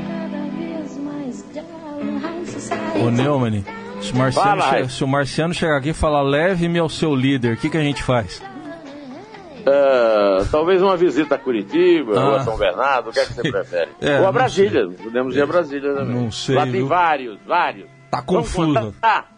cada 0.07 0.44
vez 0.57 0.96
mais 0.98 1.42
down, 1.54 3.07
Ô 3.07 3.11
Neumann, 3.11 3.64
se 4.02 4.12
o, 4.12 4.16
Marciano 4.16 4.88
se 4.90 5.04
o 5.04 5.09
Marciano 5.09 5.54
chegar 5.54 5.76
aqui 5.78 5.90
e 5.90 5.94
falar 5.94 6.22
leve-me 6.22 6.78
ao 6.78 6.88
seu 6.88 7.14
líder, 7.14 7.54
o 7.54 7.57
que, 7.57 7.70
que 7.70 7.76
a 7.76 7.83
gente 7.83 8.02
faz? 8.02 8.42
Ah, 9.66 10.44
talvez 10.50 10.81
uma 10.83 10.96
visita 10.96 11.35
a 11.35 11.38
Curitiba, 11.38 12.18
Ah. 12.18 12.26
ou 12.28 12.35
a 12.37 12.40
São 12.40 12.57
Bernardo, 12.57 13.11
o 13.11 13.12
que 13.12 13.20
é 13.20 13.24
que 13.26 13.35
você 13.35 13.42
prefere? 13.50 13.90
É, 14.00 14.20
ou 14.20 14.26
a 14.26 14.33
Brasília, 14.33 14.88
podemos 15.02 15.37
ir 15.37 15.42
a 15.42 15.46
Brasília 15.46 15.94
também. 15.94 16.14
Não 16.16 16.31
sei, 16.33 16.54
Lá 16.57 16.62
tem 16.62 16.72
viu? 16.72 16.87
vários, 16.87 17.38
vários. 17.46 17.87
Tá 18.11 18.22
Vamos 18.26 18.48
confuso. 18.52 18.74
contar? 18.81 19.28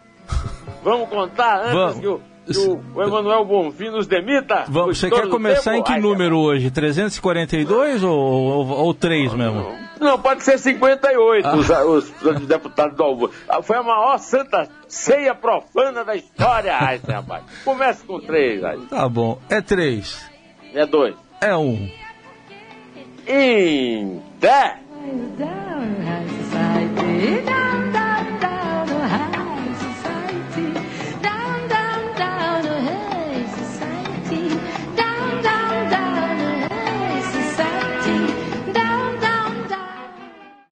Vamos 0.83 1.09
contar 1.09 1.59
antes 1.61 1.73
Vamos. 1.73 1.99
que 1.99 2.07
o, 2.07 2.21
que 2.57 2.67
o, 2.97 3.01
Emanuel 3.03 3.45
Bonfim 3.45 3.89
nos 3.89 4.07
demita? 4.07 4.65
Vamos, 4.67 4.97
você 4.99 5.09
quer 5.09 5.27
começar 5.29 5.71
tempo? 5.71 5.81
em 5.81 5.83
que 5.83 5.93
Ai, 5.93 5.99
número 6.01 6.37
hoje? 6.37 6.69
342 6.71 8.03
ou, 8.03 8.17
ou, 8.17 8.67
ou 8.67 8.93
3 8.93 9.33
mesmo? 9.33 9.65
Não, 9.99 10.17
pode 10.17 10.43
ser 10.43 10.57
58, 10.57 11.47
Ah. 11.47 11.55
os, 11.55 11.69
os, 11.69 12.21
os 12.25 12.47
deputados 12.47 12.97
do 12.97 13.03
almoço. 13.03 13.33
Ah, 13.47 13.61
Foi 13.61 13.77
a 13.77 13.83
maior 13.83 14.17
santa 14.17 14.67
ceia 14.87 15.35
profana 15.35 16.03
da 16.03 16.15
história, 16.15 16.75
Raíssa, 16.75 17.13
rapaz. 17.13 17.43
Comece 17.63 18.03
com 18.05 18.19
três, 18.19 18.61
Raíssa. 18.63 18.87
Tá 18.89 19.07
bom. 19.07 19.39
É 19.49 19.61
3. 19.61 20.29
É 20.73 20.85
dois. 20.87 21.15
É 21.39 21.55
1. 21.55 21.59
Um. 21.59 21.89
Em 23.27 24.21
dez. 24.39 24.73
down, 25.37 25.95
high 26.03 26.27
society. 26.43 27.90